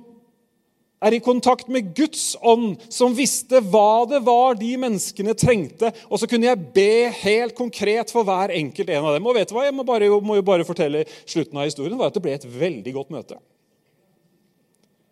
[1.06, 5.92] er i kontakt med Guds ånd, som visste hva det var de menneskene trengte.
[6.08, 9.28] Og så kunne jeg be helt konkret for hver enkelt en av dem.
[9.28, 9.68] Og vet du hva?
[9.68, 12.00] Jeg må, bare, må jo bare fortelle slutten av historien.
[12.00, 13.38] var at Det ble et veldig godt møte.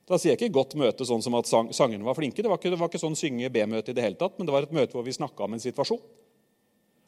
[0.10, 2.42] Da sier jeg ikke 'godt møte' sånn som at sang, sangerne var flinke.
[2.44, 4.54] Det var ikke, det var ikke sånn synge B-møte i det hele tatt, men det
[4.54, 6.02] var et møte hvor vi snakka om en situasjon.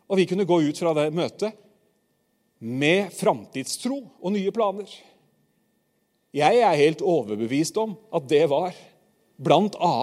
[0.08, 1.58] Og vi kunne gå ut fra det møtet
[2.60, 4.88] med framtidstro og nye planer.
[6.36, 8.76] Jeg er helt overbevist om at det var
[9.36, 9.96] bl.a.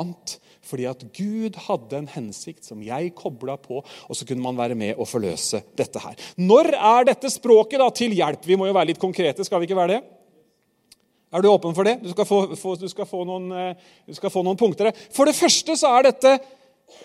[0.62, 4.76] fordi at Gud hadde en hensikt som jeg kobla på, og så kunne man være
[4.78, 6.16] med og forløse dette her.
[6.36, 8.44] Når er dette språket da til hjelp?
[8.46, 10.02] Vi må jo være litt konkrete, skal vi ikke være det?
[11.32, 11.96] Er du åpen for det?
[12.02, 13.48] Du skal få, få, du skal få, noen,
[14.04, 15.04] du skal få noen, punkter her.
[15.14, 16.36] For det første så er dette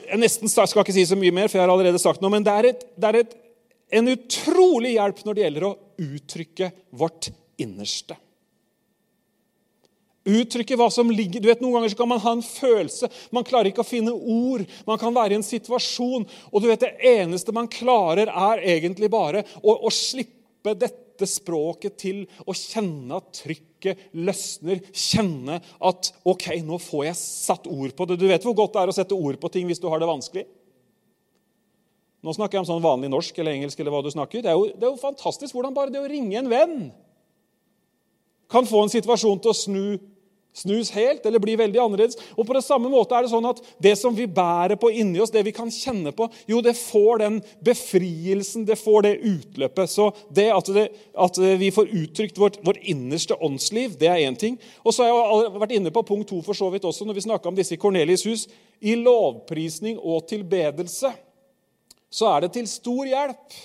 [0.09, 2.43] Jeg nesten skal ikke si så mye mer, for jeg har allerede sagt noe, men
[2.43, 3.35] det er, et, det er et,
[3.95, 7.29] en utrolig hjelp når det gjelder å uttrykke vårt
[7.61, 8.17] innerste.
[10.27, 13.07] Uttrykke hva som ligger Du vet, Noen ganger så kan man ha en følelse.
[13.31, 14.65] Man klarer ikke å finne ord.
[14.89, 19.07] Man kan være i en situasjon, og du vet, det eneste man klarer, er egentlig
[19.13, 24.84] bare å, å slippe dette dette språket til å kjenne at trykket løsner.
[24.93, 25.58] Kjenne
[25.89, 28.19] at OK, nå får jeg satt ord på det.
[28.21, 30.10] Du vet hvor godt det er å sette ord på ting hvis du har det
[30.10, 30.45] vanskelig?
[32.25, 33.80] Nå snakker jeg om sånn vanlig norsk eller engelsk.
[33.80, 34.43] eller hva du snakker.
[34.45, 36.77] Det er, jo, det er jo fantastisk hvordan bare det å ringe en venn
[38.47, 39.88] kan få en situasjon til å snu
[40.57, 42.17] snus helt eller bli veldig annerledes.
[42.35, 45.21] Og på det samme måte er det sånn at det som vi bærer på inni
[45.21, 49.93] oss, det vi kan kjenne på, jo, det får den befrielsen, det får det utløpet.
[49.93, 50.87] Så det at, det,
[51.27, 54.57] at vi får uttrykt vårt, vårt innerste åndsliv, det er én ting.
[54.83, 57.27] Og så har jeg vært inne på punkt to for så vidt også, når vi
[57.27, 58.47] snakka om disse i Kornelius' hus.
[58.81, 61.13] I lovprisning og tilbedelse
[62.09, 63.55] så er det til stor hjelp.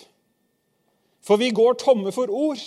[1.23, 2.63] For vi går tomme for ord.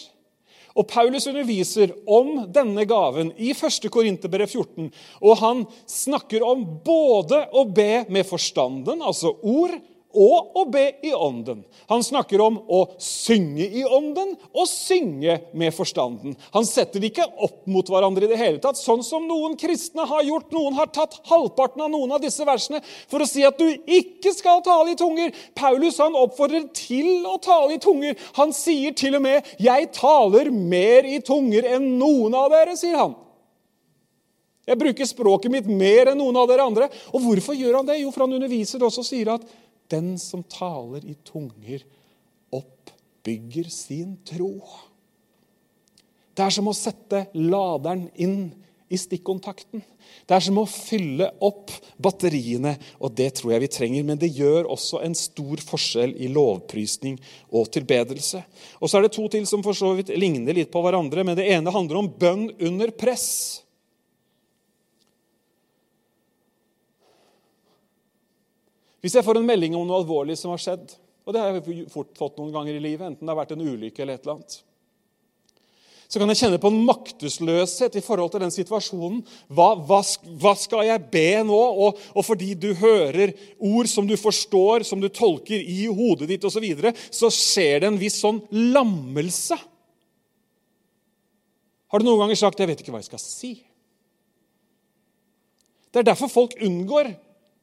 [0.75, 3.87] Og Paulus underviser om denne gaven i 1.
[3.91, 4.89] Korinterbrev 14.
[5.23, 9.77] Og han snakker om både å be med forstanden, altså ord,
[10.15, 11.63] og å be i ånden.
[11.91, 16.37] Han snakker om å synge i ånden og synge med forstanden.
[16.55, 20.07] Han setter det ikke opp mot hverandre i det hele tatt, sånn som noen kristne
[20.07, 20.53] har gjort.
[20.55, 24.33] Noen har tatt halvparten av noen av disse versene for å si at du ikke
[24.35, 25.35] skal tale i tunger.
[25.57, 28.15] Paulus han oppfordrer til å tale i tunger.
[28.39, 32.97] Han sier til og med 'Jeg taler mer i tunger enn noen av dere', sier
[32.97, 33.15] han.
[34.65, 36.89] Jeg bruker språket mitt mer enn noen av dere andre.
[37.13, 37.99] Og hvorfor gjør han det?
[38.01, 39.45] Jo, for han underviser også og sier at
[39.91, 41.83] den som taler i tunger,
[42.53, 44.53] oppbygger sin tro.
[46.35, 48.49] Det er som å sette laderen inn
[48.91, 49.81] i stikkontakten.
[50.25, 51.71] Det er som å fylle opp
[52.01, 54.05] batteriene, og det tror jeg vi trenger.
[54.07, 57.17] Men det gjør også en stor forskjell i lovprisning
[57.49, 58.43] og tilbedelse.
[58.79, 61.37] Og så er det to til som for så vidt ligner litt på hverandre, men
[61.37, 63.64] det ene handler om bønn under press.
[69.05, 71.83] Hvis jeg får en melding om noe alvorlig som har skjedd, og det har jeg
[71.93, 74.39] fort fått noen ganger i livet, enten det har vært en ulykke eller et eller
[74.39, 74.55] annet,
[76.09, 79.19] så kan jeg kjenne på en maktesløshet i forhold til den situasjonen.
[79.53, 79.99] Hva, hva,
[80.41, 81.57] hva skal jeg be nå?
[81.57, 86.45] Og, og, fordi du hører ord som du forstår, som du tolker i hodet ditt
[86.45, 88.41] osv., så, videre, så skjer det en viss sånn
[88.73, 89.57] lammelse.
[91.93, 93.57] Har du noen ganger sagt 'jeg vet ikke hva jeg skal si'?
[95.93, 97.15] Det er derfor folk unngår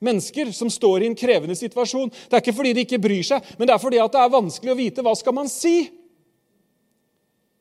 [0.04, 2.10] mennesker som står i en krevende situasjon.
[2.10, 4.74] Det er ikke fordi de ikke bryr seg, men det er fordi det er vanskelig
[4.74, 5.90] å vite hva skal man si.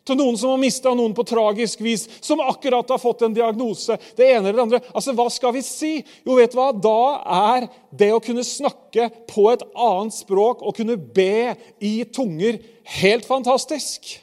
[0.01, 3.97] Til noen som har mista noen på tragisk vis, som akkurat har fått en diagnose.
[4.17, 4.80] det ene eller det andre.
[4.95, 5.91] Altså, Hva skal vi si?
[6.25, 6.71] Jo, vet du hva?
[6.73, 12.58] Da er det å kunne snakke på et annet språk og kunne be i tunger
[12.97, 14.17] helt fantastisk.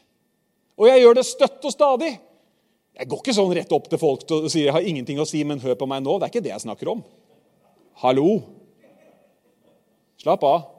[0.79, 2.17] Og jeg gjør det støtt og stadig.
[2.99, 5.45] Jeg går ikke sånn rett opp til folk og sier jeg har ingenting å si,
[5.47, 6.19] men hør på meg nå.
[6.19, 7.07] Det er ikke det jeg snakker om.
[8.01, 8.43] Hallo!
[10.23, 10.78] Slapp av.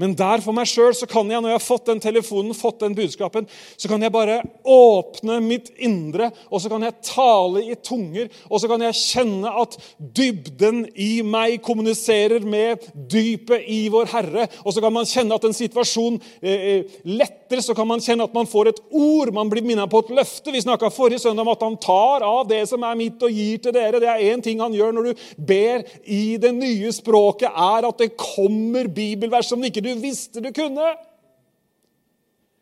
[0.00, 2.96] Men der for meg sjøl kan jeg, når jeg har fått den telefonen, fått den
[2.96, 8.30] budskapen, så kan jeg bare åpne mitt indre, og så kan jeg tale i tunger,
[8.48, 14.46] og så kan jeg kjenne at dybden i meg kommuniserer med dypet i vår Herre.
[14.64, 18.24] Og så kan man kjenne at en situasjon eh, eh letter, så kan man kjenne
[18.24, 19.32] at man får et ord.
[19.34, 20.52] Man blir minnet på et løfte.
[20.54, 23.60] Vi snakka forrige søndag om at han tar av det som er mitt, og gir
[23.60, 24.00] til dere.
[24.00, 28.00] Det er én ting han gjør når du ber i det nye språket, er at
[28.00, 30.92] det kommer bibelvers som ikke du du visste du kunne.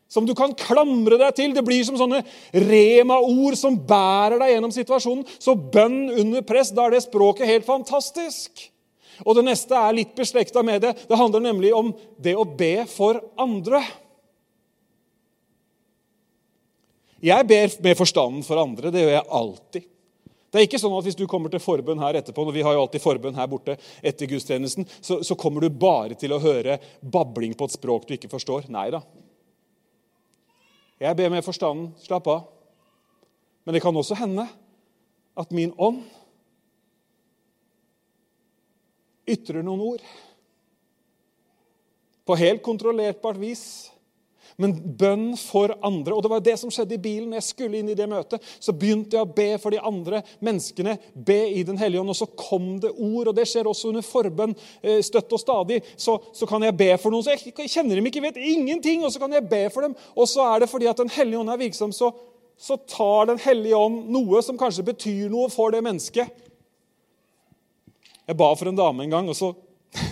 [0.08, 1.52] Som du kan klamre deg til.
[1.52, 2.22] Det blir som sånne
[2.56, 5.26] rema-ord som bærer deg gjennom situasjonen.
[5.36, 8.64] Så bønn under press, da er det språket helt fantastisk.
[9.26, 10.94] Og det neste er litt beslekta med det.
[11.10, 13.82] Det handler nemlig om det å be for andre.
[17.24, 18.92] Jeg ber med forstanden for andre.
[18.94, 19.88] Det gjør jeg alltid.
[20.48, 22.76] Det er ikke sånn at Hvis du kommer til forbønn her etterpå, og vi har
[22.76, 26.78] jo alltid forbønn her borte etter gudstjenesten, så, så, kommer du bare til å høre
[27.02, 28.70] babling på et språk du ikke forstår.
[28.72, 29.02] Nei da.
[30.98, 31.92] Jeg ber med forstanden.
[32.00, 32.46] Slapp av.
[33.66, 34.48] Men det kan også hende
[35.38, 36.00] at min ånd
[39.28, 40.04] ytrer noen ord
[42.28, 43.62] på helt kontrollerbart vis
[44.58, 46.16] men bønn for andre.
[46.16, 47.34] Og det var det som skjedde i bilen.
[47.36, 48.42] Jeg skulle inn i det møtet.
[48.58, 50.96] Så begynte jeg å be for de andre menneskene.
[51.14, 52.10] Be i Den hellige ånd.
[52.10, 53.30] Og så kom det ord.
[53.30, 55.78] Og det skjer også under forbønn eh, støtt og stadig.
[55.94, 57.22] Så, så kan jeg be for noen.
[57.22, 59.06] Så jeg kjenner dem ikke, vet ingenting.
[59.06, 59.94] Og så kan jeg be for dem.
[60.18, 62.10] Og så er det fordi at Den hellige ånd er virksom, så,
[62.58, 66.34] så tar Den hellige ånd noe som kanskje betyr noe for det mennesket.
[68.26, 69.54] Jeg ba for en dame en gang, og så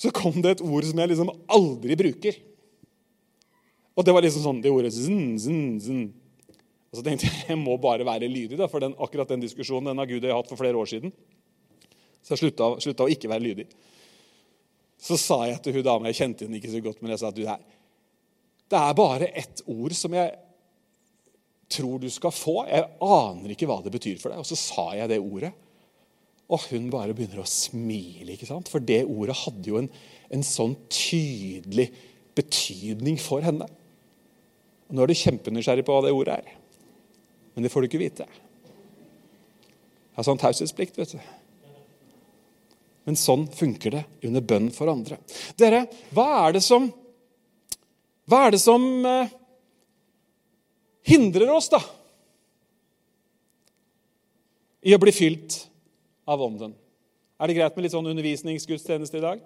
[0.00, 2.38] så kom det et ord som jeg liksom aldri bruker.
[3.96, 6.04] Og det var liksom sånn, det ordet zn, zn, zn.
[6.92, 9.90] Og så tenkte jeg jeg må bare være lydig, da, for den, akkurat den diskusjonen
[9.90, 11.14] den har Gud og jeg hatt for flere år siden.
[12.20, 13.68] Så jeg slutta, slutta å ikke være lydig.
[15.00, 17.30] Så sa jeg til hun dama Jeg kjente henne ikke så godt, men jeg sa
[17.30, 17.36] at
[18.66, 20.32] det er bare ett ord som jeg
[21.70, 22.56] tror du skal få.
[22.66, 24.42] Jeg aner ikke hva det betyr for deg.
[24.42, 25.52] Og så sa jeg det ordet.
[26.50, 28.70] Og hun bare begynner å smile, ikke sant?
[28.70, 29.88] for det ordet hadde jo en,
[30.34, 31.88] en sånn tydelig
[32.38, 33.66] betydning for henne.
[34.86, 36.52] Og Nå er du kjempenysgjerrig på hva det ordet er,
[37.54, 38.26] men det får du ikke vite.
[38.26, 41.24] Det er sånn taushetsplikt, vet du.
[43.06, 45.18] Men sånn funker det under bønn for andre.
[45.58, 46.88] Dere, hva er det som
[48.26, 49.28] Hva er det som eh,
[51.06, 51.78] hindrer oss, da?
[54.82, 55.60] I å bli fylt
[56.26, 56.74] av Ånden.
[57.38, 59.44] Er det greit med litt sånn undervisningsgudstjeneste i dag?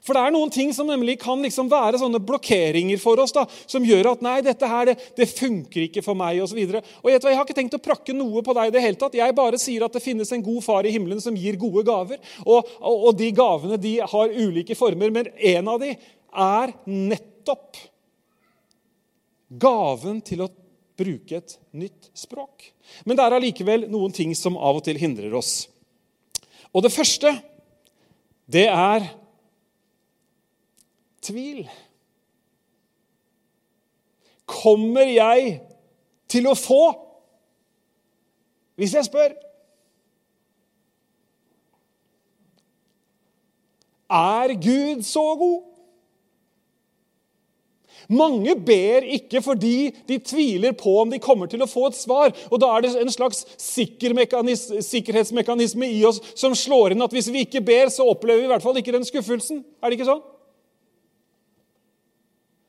[0.00, 3.44] For det er noen ting som nemlig kan liksom være sånne blokkeringer for oss, da,
[3.68, 6.58] som gjør at nei, dette her, det, det funker ikke for meg, osv.
[6.64, 9.18] Og, og Jeg har ikke tenkt å prakke noe på deg i det hele tatt.
[9.18, 12.22] Jeg bare sier at det finnes en god far i himmelen som gir gode gaver.
[12.46, 15.94] Og, og, og de gavene de har ulike former, men en av de
[16.32, 17.80] er nettopp
[19.62, 20.50] gaven til å
[20.98, 22.70] bruke et nytt språk.
[23.04, 25.66] Men det er allikevel noen ting som av og til hindrer oss.
[26.72, 27.34] Og det første,
[28.48, 29.08] det er
[31.22, 31.64] tvil.
[34.46, 35.60] Kommer jeg
[36.28, 36.84] til å få
[38.80, 39.34] hvis jeg spør?
[44.12, 45.60] Er Gud så god?
[48.12, 52.32] Mange ber ikke fordi de tviler på om de kommer til å få et svar.
[52.50, 57.38] Og Da er det en slags sikkerhetsmekanisme i oss som slår inn at hvis vi
[57.46, 59.64] ikke ber, så opplever vi i hvert fall ikke den skuffelsen.
[59.80, 60.22] Er det ikke sånn?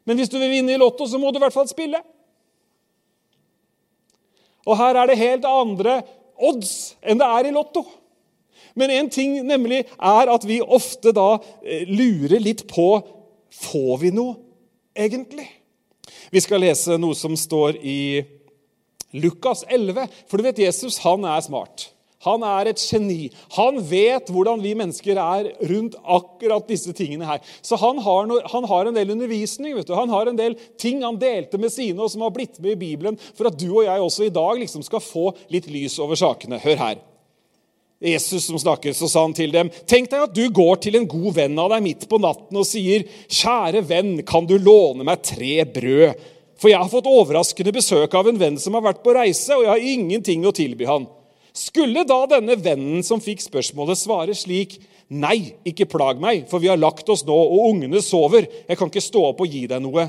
[0.06, 2.02] Men hvis du vil vinne i Lotto, så må du i hvert fall spille.
[4.68, 6.02] Og her er det helt andre
[6.39, 7.84] odds enn det er i Lotto.
[8.80, 12.88] Men en ting nemlig er at vi ofte da eh, lurer litt på
[13.54, 14.34] Får vi noe
[14.98, 15.46] egentlig?
[16.34, 18.24] Vi skal lese noe som står i
[19.13, 20.08] Lukas 11.
[20.26, 21.93] For du vet, Jesus han er smart.
[22.24, 23.30] Han er et geni.
[23.58, 27.42] Han vet hvordan vi mennesker er rundt akkurat disse tingene her.
[27.62, 29.76] Så han har, no, han har en del undervisning.
[29.78, 29.96] vet du.
[29.98, 32.82] Han har en del ting han delte med sine, og som har blitt med i
[32.88, 36.20] Bibelen, for at du og jeg også i dag liksom skal få litt lys over
[36.20, 36.62] sakene.
[36.64, 37.02] Hør her.
[38.04, 41.08] Jesus som snakker, så sa han til dem, tenk deg at du går til en
[41.08, 45.24] god venn av deg midt på natten og sier, kjære venn, kan du låne meg
[45.24, 46.26] tre brød?
[46.60, 49.64] For jeg har fått overraskende besøk av en venn som har vært på reise, og
[49.64, 51.08] jeg har ingenting å tilby han.
[51.54, 54.80] Skulle da denne vennen som fikk spørsmålet, svare slik
[55.14, 58.47] Nei, ikke plag meg, for vi har lagt oss nå, og ungene sover.
[58.66, 60.08] Jeg kan ikke stå opp og gi deg noe.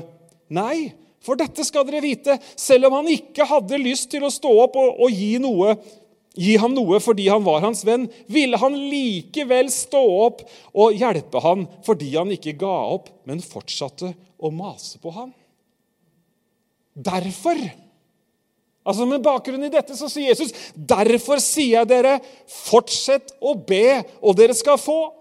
[0.55, 2.39] Nei, for dette skal dere vite.
[2.57, 5.75] Selv om han ikke hadde lyst til å stå opp og, og gi noe
[6.35, 10.43] gi ham noe fordi han var hans venn, ville han likevel stå opp
[10.75, 15.31] og hjelpe han fordi han ikke ga opp, men fortsatte å mase på ham.
[16.95, 17.59] Derfor
[18.85, 24.03] Altså Med bakgrunn i dette så sier Jesus, 'Derfor sier jeg dere, fortsett å be,
[24.21, 25.13] og dere skal få.'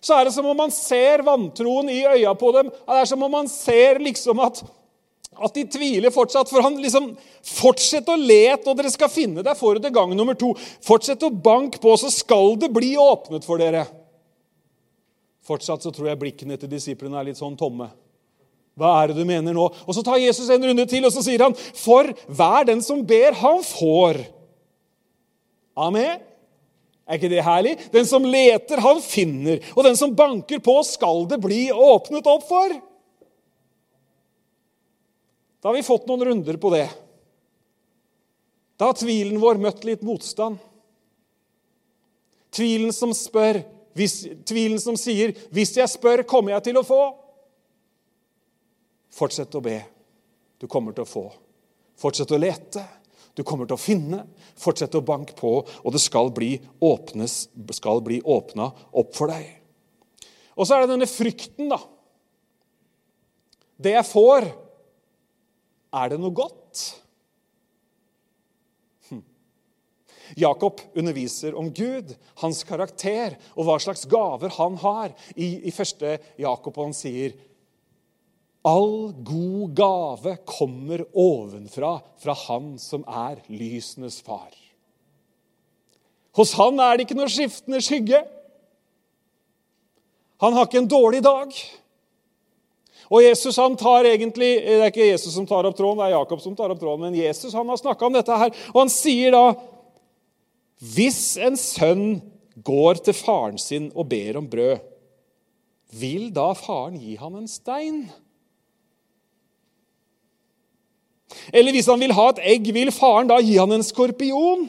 [0.00, 2.70] Så er det som om man ser vantroen i øya på dem.
[2.70, 4.62] Det er som om man ser liksom at
[5.40, 6.48] at de tviler fortsatt.
[6.50, 9.42] For han liksom Fortsett å lete, og dere skal finne.
[9.44, 10.52] Der får du det gang nummer to.
[10.84, 13.86] Fortsett å banke på, så skal det bli åpnet for dere.
[15.48, 17.88] Fortsatt så tror jeg blikkene til disiplene er litt sånn tomme.
[18.78, 19.66] Hva er det du mener nå?
[19.86, 23.02] Og Så tar Jesus en runde til, og så sier han, For hver den som
[23.06, 24.22] ber, han får.
[25.80, 26.20] Amen.
[27.10, 27.74] Er ikke det herlig?
[27.90, 29.58] Den som leter, han finner.
[29.74, 32.76] Og den som banker på, skal det bli åpnet opp for.
[35.60, 36.86] Da har vi fått noen runder på det.
[38.80, 40.56] Da har tvilen vår møtt litt motstand.
[42.54, 43.60] Tvilen som spør,
[43.98, 47.19] hvis, tvilen som sier 'Hvis jeg spør, kommer jeg til å få'.
[49.14, 49.78] Fortsett å be.
[50.60, 51.26] Du kommer til å få.
[52.00, 52.84] Fortsett å lete.
[53.34, 54.24] Du kommer til å finne.
[54.60, 56.54] Fortsett å banke på, og det skal bli,
[56.84, 57.46] åpnes,
[57.76, 59.46] skal bli åpna opp for deg.
[60.56, 61.78] Og så er det denne frykten, da.
[63.80, 64.50] Det jeg får,
[65.96, 66.82] er det noe godt?
[69.08, 69.22] Hm.
[70.42, 75.14] Jakob underviser om Gud, hans karakter og hva slags gaver han har.
[75.32, 77.32] I, i første Jakob og han sier
[78.66, 84.52] All god gave kommer ovenfra, fra Han som er lysenes far.
[86.36, 88.20] Hos han er det ikke noe skiftende skygge.
[90.40, 91.56] Han har ikke en dårlig dag.
[93.10, 96.18] Og Jesus han tar egentlig, Det er ikke Jesus som tar opp tråden, det er
[96.18, 97.08] Jakob som tar opp tråden.
[97.08, 99.44] Men Jesus han har snakka om dette her, og han sier da
[100.80, 102.20] Hvis en sønn
[102.64, 104.78] går til faren sin og ber om brød,
[105.90, 108.04] vil da faren gi ham en stein?
[111.52, 114.68] Eller hvis han vil ha et egg, vil faren da gi han en skorpion?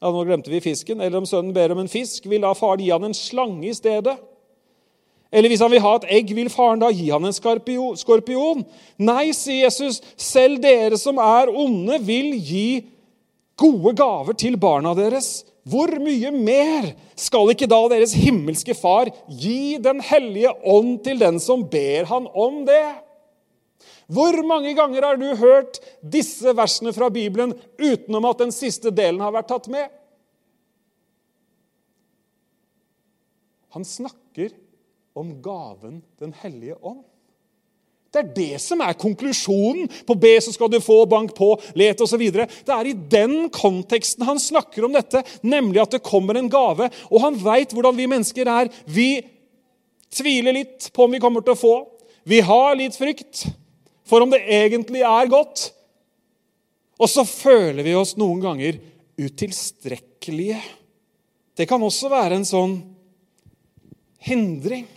[0.00, 1.00] Ja, Nå glemte vi fisken.
[1.00, 3.76] Eller om sønnen ber om en fisk, vil da faren gi han en slange i
[3.76, 4.16] stedet?
[5.30, 8.64] Eller hvis han vil ha et egg, vil faren da gi han en skorpion?
[8.98, 12.82] Nei, sier Jesus, selv dere som er onde, vil gi
[13.60, 15.44] gode gaver til barna deres.
[15.70, 16.88] Hvor mye mer
[17.20, 22.26] skal ikke da deres himmelske Far gi Den hellige ånd til den som ber han
[22.32, 22.82] om det?
[24.10, 29.22] Hvor mange ganger har du hørt disse versene fra Bibelen utenom at den siste delen
[29.22, 29.86] har vært tatt med?
[33.70, 34.50] Han snakker
[35.14, 37.04] om gaven Den hellige ånd.
[38.10, 42.00] Det er det som er konklusjonen på be, så skal du få, bank på, let
[42.02, 42.24] osv.
[42.34, 46.88] Det er i den konteksten han snakker om dette, nemlig at det kommer en gave.
[47.06, 48.72] Og han veit hvordan vi mennesker er.
[48.90, 49.22] Vi
[50.10, 51.74] tviler litt på om vi kommer til å få.
[52.26, 53.46] Vi har litt frykt
[54.10, 55.68] for om det egentlig er godt.
[57.00, 58.80] Og så føler vi oss noen ganger
[59.20, 60.58] utilstrekkelige.
[61.54, 62.74] Det kan også være en sånn
[64.26, 64.88] hindring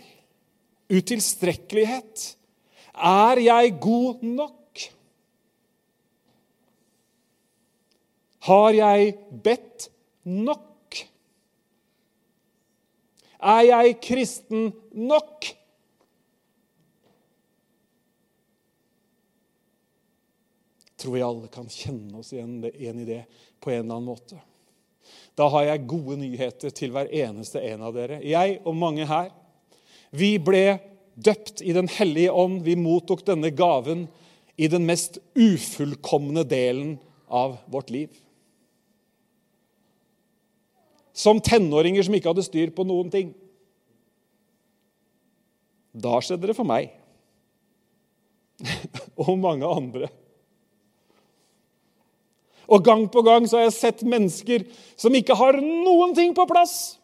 [0.92, 2.26] utilstrekkelighet.
[2.94, 4.84] Er jeg god nok?
[8.44, 9.88] Har jeg bedt
[10.28, 11.00] nok?
[13.44, 15.54] Er jeg kristen nok?
[21.04, 23.20] Tror vi alle kan kjenne oss igjen, igjen i det
[23.60, 24.38] på en eller annen måte.
[25.36, 28.22] Da har jeg gode nyheter til hver eneste en av dere.
[28.24, 29.28] Jeg og mange her
[30.14, 30.78] vi ble
[31.14, 32.62] døpt i Den hellige ånd.
[32.64, 34.06] Vi mottok denne gaven
[34.56, 36.96] i den mest ufullkomne delen
[37.28, 38.10] av vårt liv.
[41.14, 43.34] Som tenåringer som ikke hadde styr på noen ting.
[45.94, 46.94] Da skjedde det for meg.
[49.20, 50.08] og mange andre.
[52.74, 54.66] Og gang på gang så har jeg sett mennesker
[54.98, 56.96] som ikke har noen ting på plass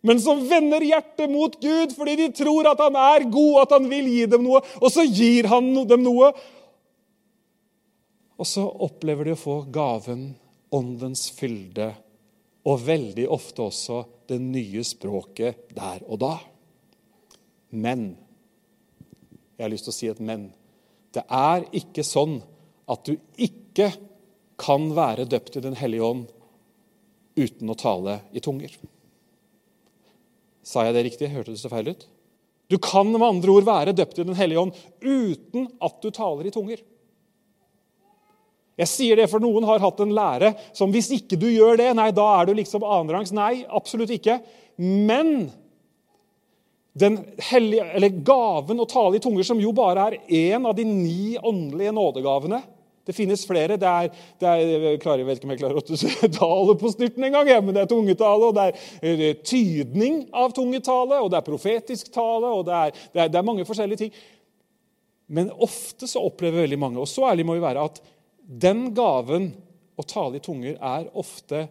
[0.00, 3.88] men som vender hjertet mot Gud fordi de tror at han er god, at han
[3.90, 4.62] vil gi dem noe.
[4.80, 6.30] Og så gir han dem noe.
[8.38, 10.30] Og så opplever de å få gaven,
[10.70, 11.90] åndens fylde,
[12.68, 16.36] og veldig ofte også det nye språket der og da.
[17.70, 18.14] Men
[19.58, 20.42] Jeg har lyst til å si et men.
[21.10, 22.36] Det er ikke sånn
[22.86, 23.88] at du ikke
[24.58, 26.28] kan være døpt i Den hellige ånd
[27.38, 28.72] uten å tale i tunger.
[30.66, 31.30] Sa jeg det riktig?
[31.32, 32.06] Hørte det så feil ut?
[32.68, 36.48] Du kan med andre ord være døpt i Den hellige ånd uten at du taler
[36.48, 36.82] i tunger.
[38.78, 41.88] Jeg sier det, for noen har hatt en lære som hvis ikke du gjør det,
[41.98, 43.32] nei, da er du liksom annenrangs.
[43.34, 44.38] Nei, absolutt ikke.
[44.78, 45.48] Men
[47.48, 51.94] hellige, gaven å tale i tunger, som jo bare er én av de ni åndelige
[51.94, 52.62] nådegavene
[53.08, 53.78] Det finnes flere.
[53.80, 57.24] det er, det er jeg klarer, vet ikke om jeg klarer å tale på styrten
[57.24, 61.46] engang, men det er tungetale, og det er eh, tydning av tungetale, og det er
[61.46, 64.18] profetisk tale, og det er, det er, det er mange forskjellige ting.
[65.32, 68.02] Men ofte så opplever veldig mange, og så ærlig må vi være, at
[68.68, 69.50] den gaven
[69.96, 71.64] å tale i tunger er ofte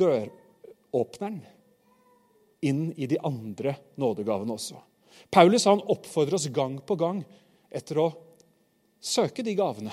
[0.00, 1.42] døråpneren
[2.64, 4.80] inn i de andre nådegavene også.
[5.28, 7.20] Paulus han oppfordrer oss gang på gang
[7.68, 8.08] etter å
[9.04, 9.92] søke de gavene.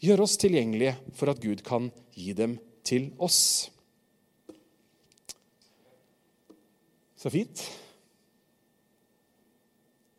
[0.00, 3.68] Gjøre oss tilgjengelige for at Gud kan gi dem til oss.
[7.20, 7.60] Så fint.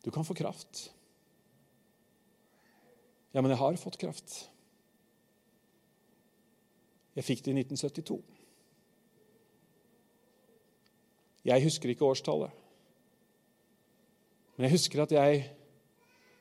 [0.04, 0.92] Du kan få kraft.
[3.32, 4.36] Ja, men jeg har fått kraft.
[7.16, 8.20] Jeg fikk det i 1972.
[11.42, 12.54] Jeg husker ikke årstallet.
[14.54, 15.42] Men jeg husker at jeg,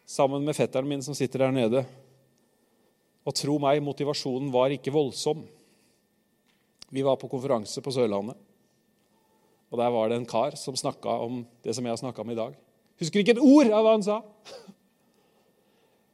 [0.05, 1.83] sammen med fetteren min som sitter der nede
[3.27, 5.43] Og tro meg, motivasjonen var ikke voldsom.
[6.91, 8.37] Vi var på konferanse på Sørlandet.
[9.71, 12.33] Og der var det en kar som snakka om det som jeg har snakka om
[12.33, 12.55] i dag.
[12.99, 14.17] Husker ikke et ord av hva han sa.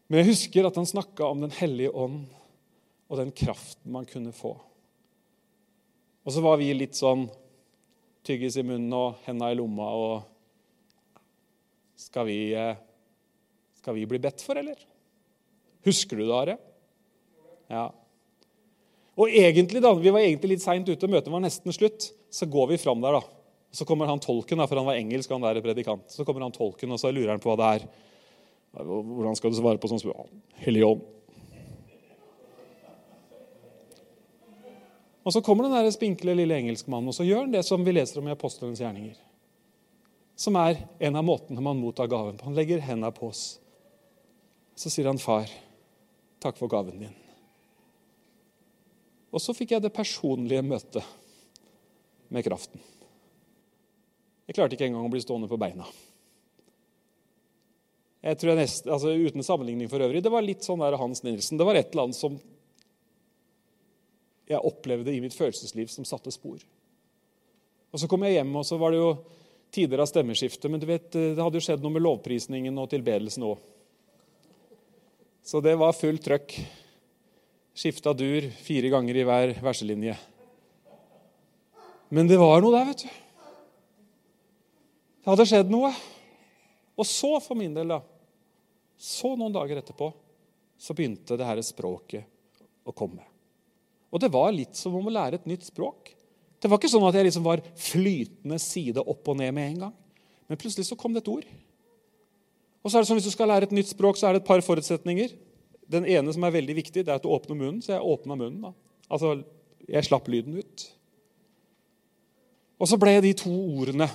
[0.07, 2.27] Men jeg husker at han snakka om Den hellige ånd
[3.07, 4.53] og den kraften man kunne få.
[6.27, 7.25] Og så var vi litt sånn
[8.27, 10.25] tyggis i munnen og henda i lomma og
[11.97, 12.75] skal vi, eh,
[13.79, 14.75] skal vi bli bedt for, eller?
[15.87, 16.57] Husker du det, Are?
[17.71, 17.87] Ja.
[19.17, 22.11] Og egentlig da, Vi var egentlig litt seint ute, møtet var nesten slutt.
[22.29, 23.21] Så går vi fram der, da.
[23.73, 26.05] Så kommer han tolken, for han var engelsk, han der predikant.
[26.11, 27.87] Så kommer han tolken, og så lurer han på hva det er.
[28.77, 30.29] Hvordan skal du svare på sånn spørsmål?
[30.61, 31.05] Hellig ånd.
[35.27, 37.91] Og Så kommer den der spinkle lille engelskmannen og så gjør han det som vi
[37.91, 39.17] leser om i apostlenes gjerninger.
[40.39, 42.47] Som er en av måtene man mottar gaven på.
[42.47, 43.59] Han legger hendene på oss.
[44.77, 45.49] Så sier han, 'Far,
[46.39, 47.26] takk for gaven din'.
[49.33, 51.03] Og så fikk jeg det personlige møtet
[52.33, 52.81] med kraften.
[54.47, 55.87] Jeg klarte ikke engang å bli stående på beina.
[58.23, 60.23] Jeg tror jeg nest, altså Uten sammenligning for øvrig.
[60.23, 61.59] Det var litt sånn der Hans Nilsen.
[61.59, 62.39] Det var et eller annet som
[64.47, 66.61] jeg opplevde i mitt følelsesliv som satte spor.
[67.91, 69.11] Og Så kom jeg hjem, og så var det jo
[69.71, 70.71] tider av stemmeskifte.
[70.71, 73.59] Men du vet, det hadde jo skjedd noe med lovprisningen og tilbedelsen òg.
[75.47, 76.57] Så det var fullt trøkk.
[77.77, 80.15] Skifta dur fire ganger i hver verselinje.
[82.09, 83.09] Men det var noe der, vet du.
[85.21, 85.91] Det hadde skjedd noe.
[86.97, 87.99] Og så, for min del, da,
[88.97, 90.09] så noen dager etterpå,
[90.81, 92.25] så begynte det her språket
[92.87, 93.21] å komme.
[94.09, 96.15] Og det var litt som om å lære et nytt språk.
[96.57, 99.81] Det var ikke sånn at jeg liksom var flytende side opp og ned med en
[99.85, 99.97] gang.
[100.49, 101.45] Men plutselig så kom det et ord.
[102.81, 104.41] Og så er det sånn, Hvis du skal lære et nytt språk, så er det
[104.41, 105.35] et par forutsetninger.
[105.91, 107.81] Den ene som er veldig viktig, det er at du åpner munnen.
[107.83, 108.61] Så jeg åpna munnen.
[108.69, 108.73] da.
[109.09, 109.43] Altså,
[109.87, 110.83] Jeg slapp lyden ut.
[112.77, 114.09] Og så ble de to ordene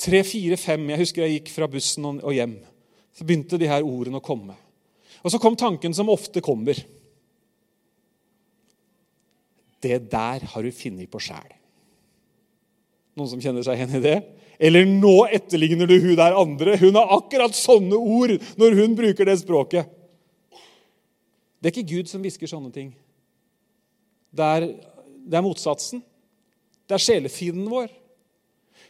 [0.00, 2.56] tre, fire, fem Jeg husker jeg gikk fra bussen og hjem.
[3.12, 4.56] Så begynte de her ordene å komme.
[5.22, 6.78] Og så kom tanken som ofte kommer.
[9.82, 11.52] Det der har du funnet på sjæl.
[13.18, 14.18] Noen som kjenner seg igjen i det?
[14.62, 16.78] Eller nå etterligner du hun der andre.
[16.80, 19.90] Hun har akkurat sånne ord når hun bruker det språket.
[21.62, 22.90] Det er ikke Gud som hvisker sånne ting.
[24.34, 24.64] Det er,
[25.30, 26.02] det er motsatsen.
[26.90, 27.92] Det er sjelefienden vår.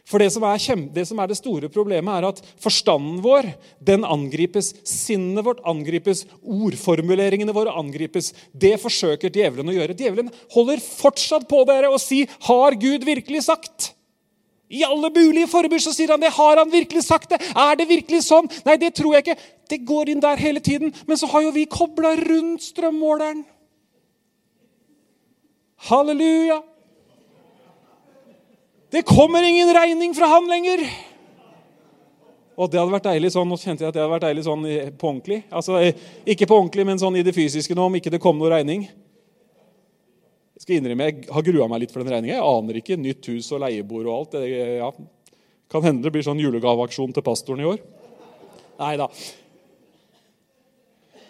[0.09, 0.59] For det som, er,
[0.91, 3.47] det som er det store problemet, er at forstanden vår
[3.79, 4.73] den angripes.
[4.89, 6.25] Sinnet vårt angripes.
[6.41, 8.33] Ordformuleringene våre angripes.
[8.51, 9.95] Det forsøker djevelen å gjøre.
[9.95, 13.93] Djevelen holder fortsatt på dere og si 'Har Gud virkelig sagt?'
[14.73, 16.31] I alle mulige forbud så sier han det.
[16.33, 17.37] Har han virkelig sagt det?
[17.53, 18.49] Er det virkelig sånn?
[18.65, 19.39] Nei, det tror jeg ikke.
[19.69, 20.93] Det går inn der hele tiden.
[21.05, 23.43] Men så har jo vi kobla rundt strømmåleren.
[25.89, 26.61] Halleluja.
[28.93, 30.85] Det kommer ingen regning fra han lenger.
[32.53, 34.67] Og det hadde vært deilig sånn, Nå kjente jeg at det hadde vært deilig sånn
[34.97, 35.39] på ordentlig.
[35.49, 35.79] Altså,
[36.25, 38.85] Ikke på ordentlig, men sånn i det fysiske nå, om ikke det kom noe regning.
[40.53, 42.37] Jeg skal innrømme, jeg har grua meg litt for den regninga.
[42.37, 42.97] Jeg aner ikke.
[43.01, 44.35] Nytt hus og leiebord og alt.
[44.37, 44.89] Det, ja.
[45.73, 47.81] Kan hende det blir sånn julegaveaksjon til pastoren i år.
[48.77, 49.09] Nei da.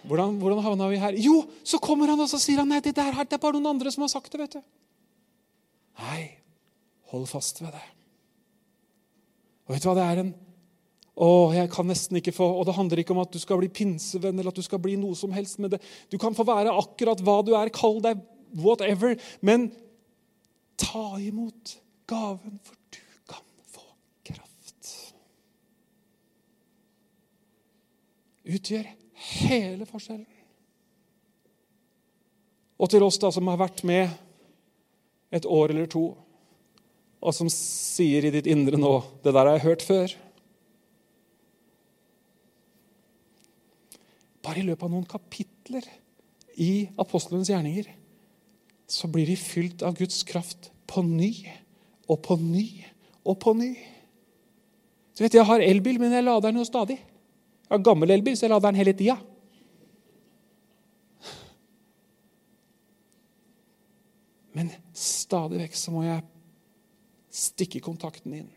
[0.03, 1.15] Hvordan, hvordan havna vi her?
[1.15, 3.77] Jo, så kommer han og så sier han, nei, det der det er bare noen
[3.77, 4.41] andre som har sagt det.
[4.43, 4.63] vet du.
[6.03, 6.23] Nei,
[7.13, 7.83] Hold fast ved det.
[9.67, 9.99] Og vet du hva?
[9.99, 10.33] Det er en
[11.13, 13.69] Å, jeg kan nesten ikke få, Og det handler ikke om at du skal bli
[13.69, 15.59] pinsevenn eller at du skal bli noe som helst.
[15.61, 15.79] med det.
[16.09, 17.69] Du kan få være akkurat hva du er.
[17.69, 18.23] Kall deg
[18.53, 19.15] whatever.
[19.41, 19.71] Men
[20.79, 21.77] ta imot
[22.09, 23.85] gaven, for du kan få
[24.23, 24.89] kraft.
[28.43, 30.27] Utgjør hele forskjellen.
[32.83, 34.11] Og til oss da som har vært med
[35.33, 36.09] et år eller to,
[37.23, 38.93] og som sier i ditt indre nå
[39.23, 40.15] 'Det der har jeg hørt før'.
[44.43, 45.85] Bare i løpet av noen kapitler
[46.59, 47.87] i apostelens gjerninger
[48.93, 51.31] så blir de fylt av Guds kraft på ny
[52.11, 52.67] og på ny
[53.25, 53.73] og på ny.
[55.13, 56.97] Så vet Jeg jeg har elbil, men jeg lader den jo stadig.
[56.97, 59.17] Jeg har gammel elbil, så jeg lader den hele tida.
[64.53, 66.21] Men stadig vekk så må jeg
[67.33, 68.51] stikke kontakten inn.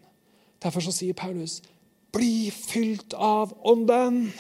[0.61, 1.63] Derfor så sier Paulus,
[2.13, 4.33] 'Bli fylt av Ånden'.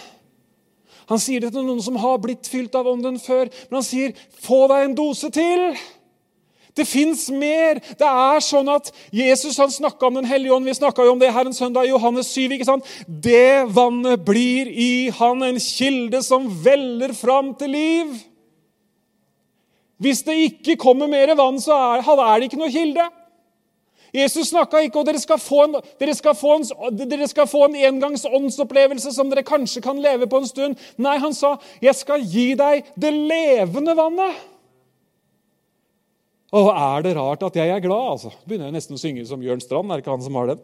[1.11, 4.13] Han sier det til noen som har blitt fylt av Ånden før, men han sier,
[4.43, 5.77] 'Få deg en dose til'.
[6.77, 7.79] Det fins mer.
[7.97, 10.67] Det er sånn at Jesus han snakka om Den hellige ånd.
[10.69, 12.53] Vi snakka om det her en søndag i Johannes 7.
[12.53, 12.85] ikke sant?
[13.09, 18.13] Det vannet blir i han en kilde som veller fram til liv.
[19.97, 23.09] Hvis det ikke kommer mer vann, så er, er det ikke noe kilde.
[24.17, 25.79] Jesus snakka ikke om dere skal, en,
[26.17, 30.85] skal en, få en engangs åndsopplevelse som dere kanskje kan leve på en stund.
[30.97, 34.45] Nei, han sa, 'Jeg skal gi deg det levende vannet'.
[36.57, 38.11] Og er det rart at jeg er glad?
[38.17, 38.31] altså?
[38.47, 39.91] Begynner jeg nesten å synge som Jørn Strand.
[39.91, 40.62] er det ikke han som har den?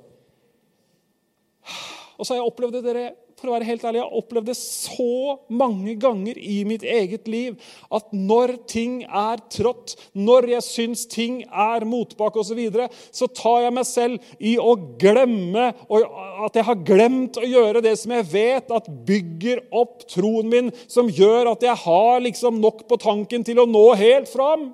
[2.17, 3.07] Og så har jeg opplevd det, dere,
[3.43, 7.29] for å være helt ærlig, jeg har opplevd det så mange ganger i mitt eget
[7.31, 7.59] liv
[7.93, 13.25] at når ting er trått, når jeg syns ting er motbakke osv., så, videre, så
[13.33, 18.13] tar jeg meg selv i å glemme at jeg har glemt å gjøre det som
[18.13, 23.01] jeg vet at bygger opp troen min, som gjør at jeg har liksom nok på
[23.01, 24.69] tanken til å nå helt fram.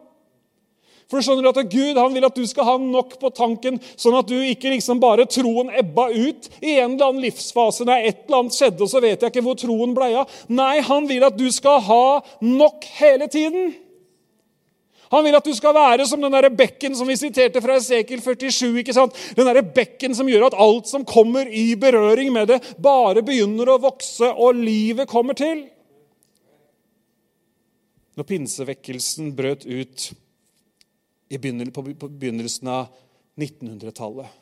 [1.08, 4.18] For du skjønner at Gud han vil at du skal ha nok på tanken, sånn
[4.18, 7.86] at du ikke liksom bare troen ebba ut i en eller annen livsfase.
[7.88, 10.34] Når et eller annet skjedde, og så vet jeg ikke hvor troen ble av.
[10.52, 12.02] Nei, han vil at du skal ha
[12.44, 13.72] nok hele tiden.
[15.08, 18.20] Han vil at du skal være som den der bekken som vi siterte fra Esekiel
[18.20, 18.76] 47.
[18.82, 19.16] ikke sant?
[19.32, 23.72] Den der bekken som gjør at alt som kommer i berøring med det, bare begynner
[23.72, 25.64] å vokse, og livet kommer til.
[28.20, 30.10] Når pinsevekkelsen brøt ut
[31.28, 32.92] på begynnelsen av
[33.38, 34.36] 1900-tallet.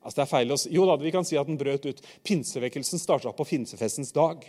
[0.00, 0.72] Altså det er feil å si.
[0.72, 2.00] Jo da, vi kan si at den brøt ut.
[2.24, 4.46] Pinsevekkelsen starta på finsefestens dag.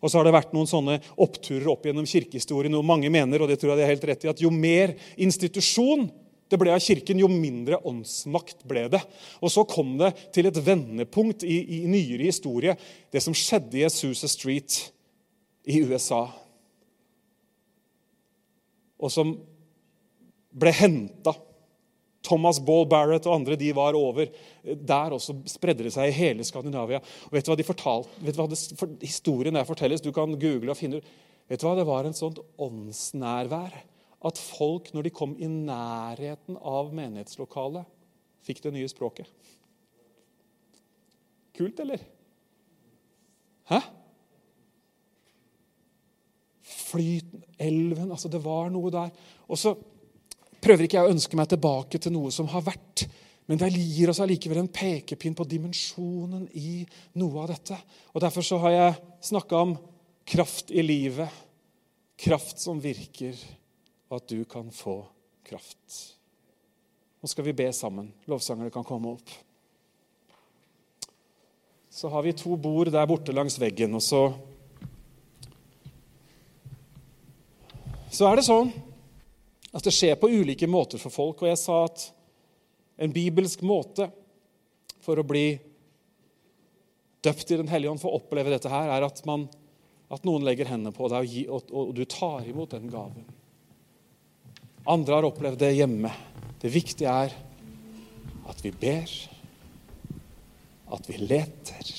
[0.00, 2.74] Og så har det vært noen sånne oppturer opp gjennom kirkehistorien.
[2.78, 4.96] og Mange mener og det tror jeg det er helt rett i, at jo mer
[5.16, 6.08] institusjon
[6.46, 9.00] det ble av Kirken, jo mindre åndsmakt ble det.
[9.42, 12.76] Og Så kom det til et vendepunkt i, i nyere historie,
[13.10, 14.78] det som skjedde i Azusa Street
[15.66, 16.22] i USA.
[19.02, 19.34] Og som
[20.56, 21.34] ble henta.
[22.26, 24.30] Thomas Ball Barrett og andre de var over.
[24.64, 26.98] Der også spredde det seg i hele Skandinavia.
[27.28, 30.10] Og vet du hva de fortalte, vet du hva det, for, Historien der fortelles, du
[30.14, 31.14] kan google og finne ut
[31.46, 33.76] Vet du hva, Det var en sånt åndsnærvær
[34.26, 37.86] at folk, når de kom i nærheten av menighetslokalet,
[38.42, 39.28] fikk det nye språket.
[41.54, 42.02] Kult, eller?
[43.70, 43.80] Hæ?
[46.66, 49.14] Flyten, elven altså Det var noe der.
[49.46, 49.76] Og så
[50.66, 53.06] prøver ikke jeg å ønske meg tilbake til noe som har vært.
[53.46, 56.80] Men det gir oss allikevel en pekepinn på dimensjonen i
[57.20, 57.78] noe av dette.
[58.14, 58.96] Og Derfor så har jeg
[59.28, 59.76] snakka om
[60.26, 61.30] kraft i livet,
[62.18, 63.38] kraft som virker,
[64.10, 64.98] og at du kan få
[65.46, 66.00] kraft.
[67.22, 68.10] Nå skal vi be sammen.
[68.26, 69.30] Lovsangerne kan komme opp.
[71.90, 74.26] Så har vi to bord der borte langs veggen, og så
[78.16, 78.70] Så er det sånn
[79.72, 81.42] at det skjer på ulike måter for folk.
[81.42, 82.06] Og jeg sa at
[83.02, 84.08] en bibelsk måte
[85.04, 85.48] for å bli
[87.26, 89.48] døpt i Den hellige ånd, for å oppleve dette her, er at, man,
[90.12, 93.26] at noen legger hendene på deg, og, gi, og, og, du tar imot den gaven.
[94.86, 96.12] Andre har opplevd det hjemme.
[96.62, 97.34] Det viktige er
[98.46, 99.10] at vi ber,
[100.94, 101.90] at vi leter,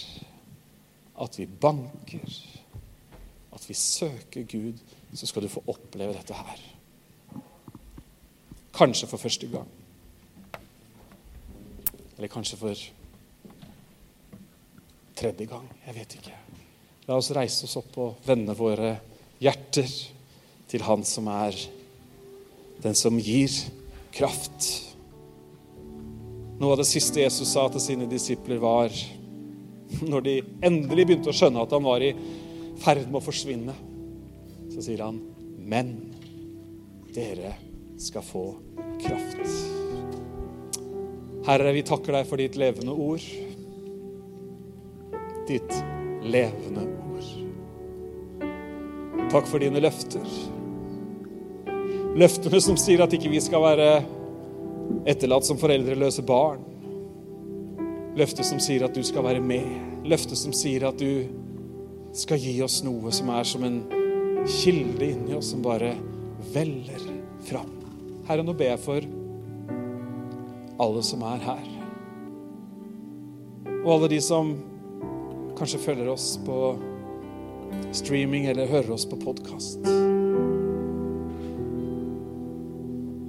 [1.20, 2.39] at vi banker,
[3.51, 4.80] at vi søker Gud,
[5.11, 6.63] så skal du få oppleve dette her.
[8.78, 9.69] Kanskje for første gang.
[12.17, 12.84] Eller kanskje for
[15.17, 15.65] tredje gang.
[15.86, 16.36] Jeg vet ikke.
[17.07, 18.97] La oss reise oss opp og vende våre
[19.41, 19.89] hjerter
[20.69, 21.57] til Han som er
[22.84, 23.53] den som gir
[24.13, 24.67] kraft.
[26.57, 28.93] Noe av det siste Jesus sa til sine disipler, var
[30.11, 30.34] Når de
[30.67, 32.11] endelig begynte å skjønne at han var i
[32.84, 33.75] ferd med å forsvinne,
[34.73, 35.21] så sier han,
[35.63, 35.93] men
[37.15, 37.53] dere
[37.95, 38.66] skal få kraft.
[41.47, 43.23] Herre, vi takker deg for ditt levende ord.
[45.47, 45.73] Ditt
[46.27, 47.29] levende ord.
[49.31, 50.27] Takk for dine løfter.
[52.17, 53.89] Løftene som sier at ikke vi skal være
[55.07, 56.63] etterlatt som foreldreløse barn.
[58.17, 59.67] Løftet som sier at du skal være med.
[60.07, 61.29] Løftet som sier at du
[62.17, 63.81] skal gi oss noe som er som en
[64.47, 65.93] kilde inni oss, som bare
[66.51, 67.03] veller
[67.47, 67.76] fram.
[68.28, 69.05] Herre, nå ber jeg for
[70.84, 71.69] alle som er her.
[73.86, 74.51] Og alle de som
[75.55, 76.57] kanskje følger oss på
[77.95, 79.80] streaming eller hører oss på podkast.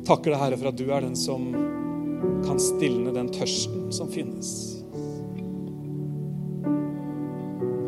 [0.09, 1.46] Takker deg, Herre, for at du er den som
[2.42, 4.51] kan stilne den tørsten som finnes.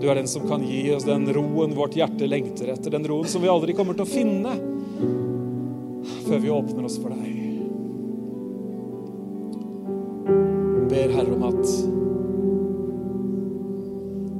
[0.00, 3.26] Du er den som kan gi oss den roen vårt hjerte lengter etter, den roen
[3.26, 4.69] som vi aldri kommer til å finne
[6.30, 7.30] før vi åpner oss for deg.
[10.90, 11.64] Ber Herre om at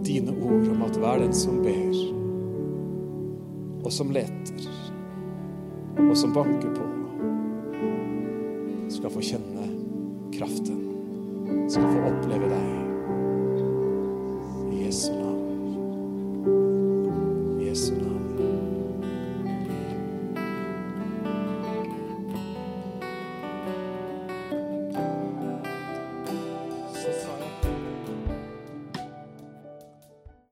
[0.06, 1.96] dine ord om at hver den som ber,
[3.82, 4.68] og som leter,
[5.98, 6.86] og som banker på,
[8.94, 9.59] skal få kjenne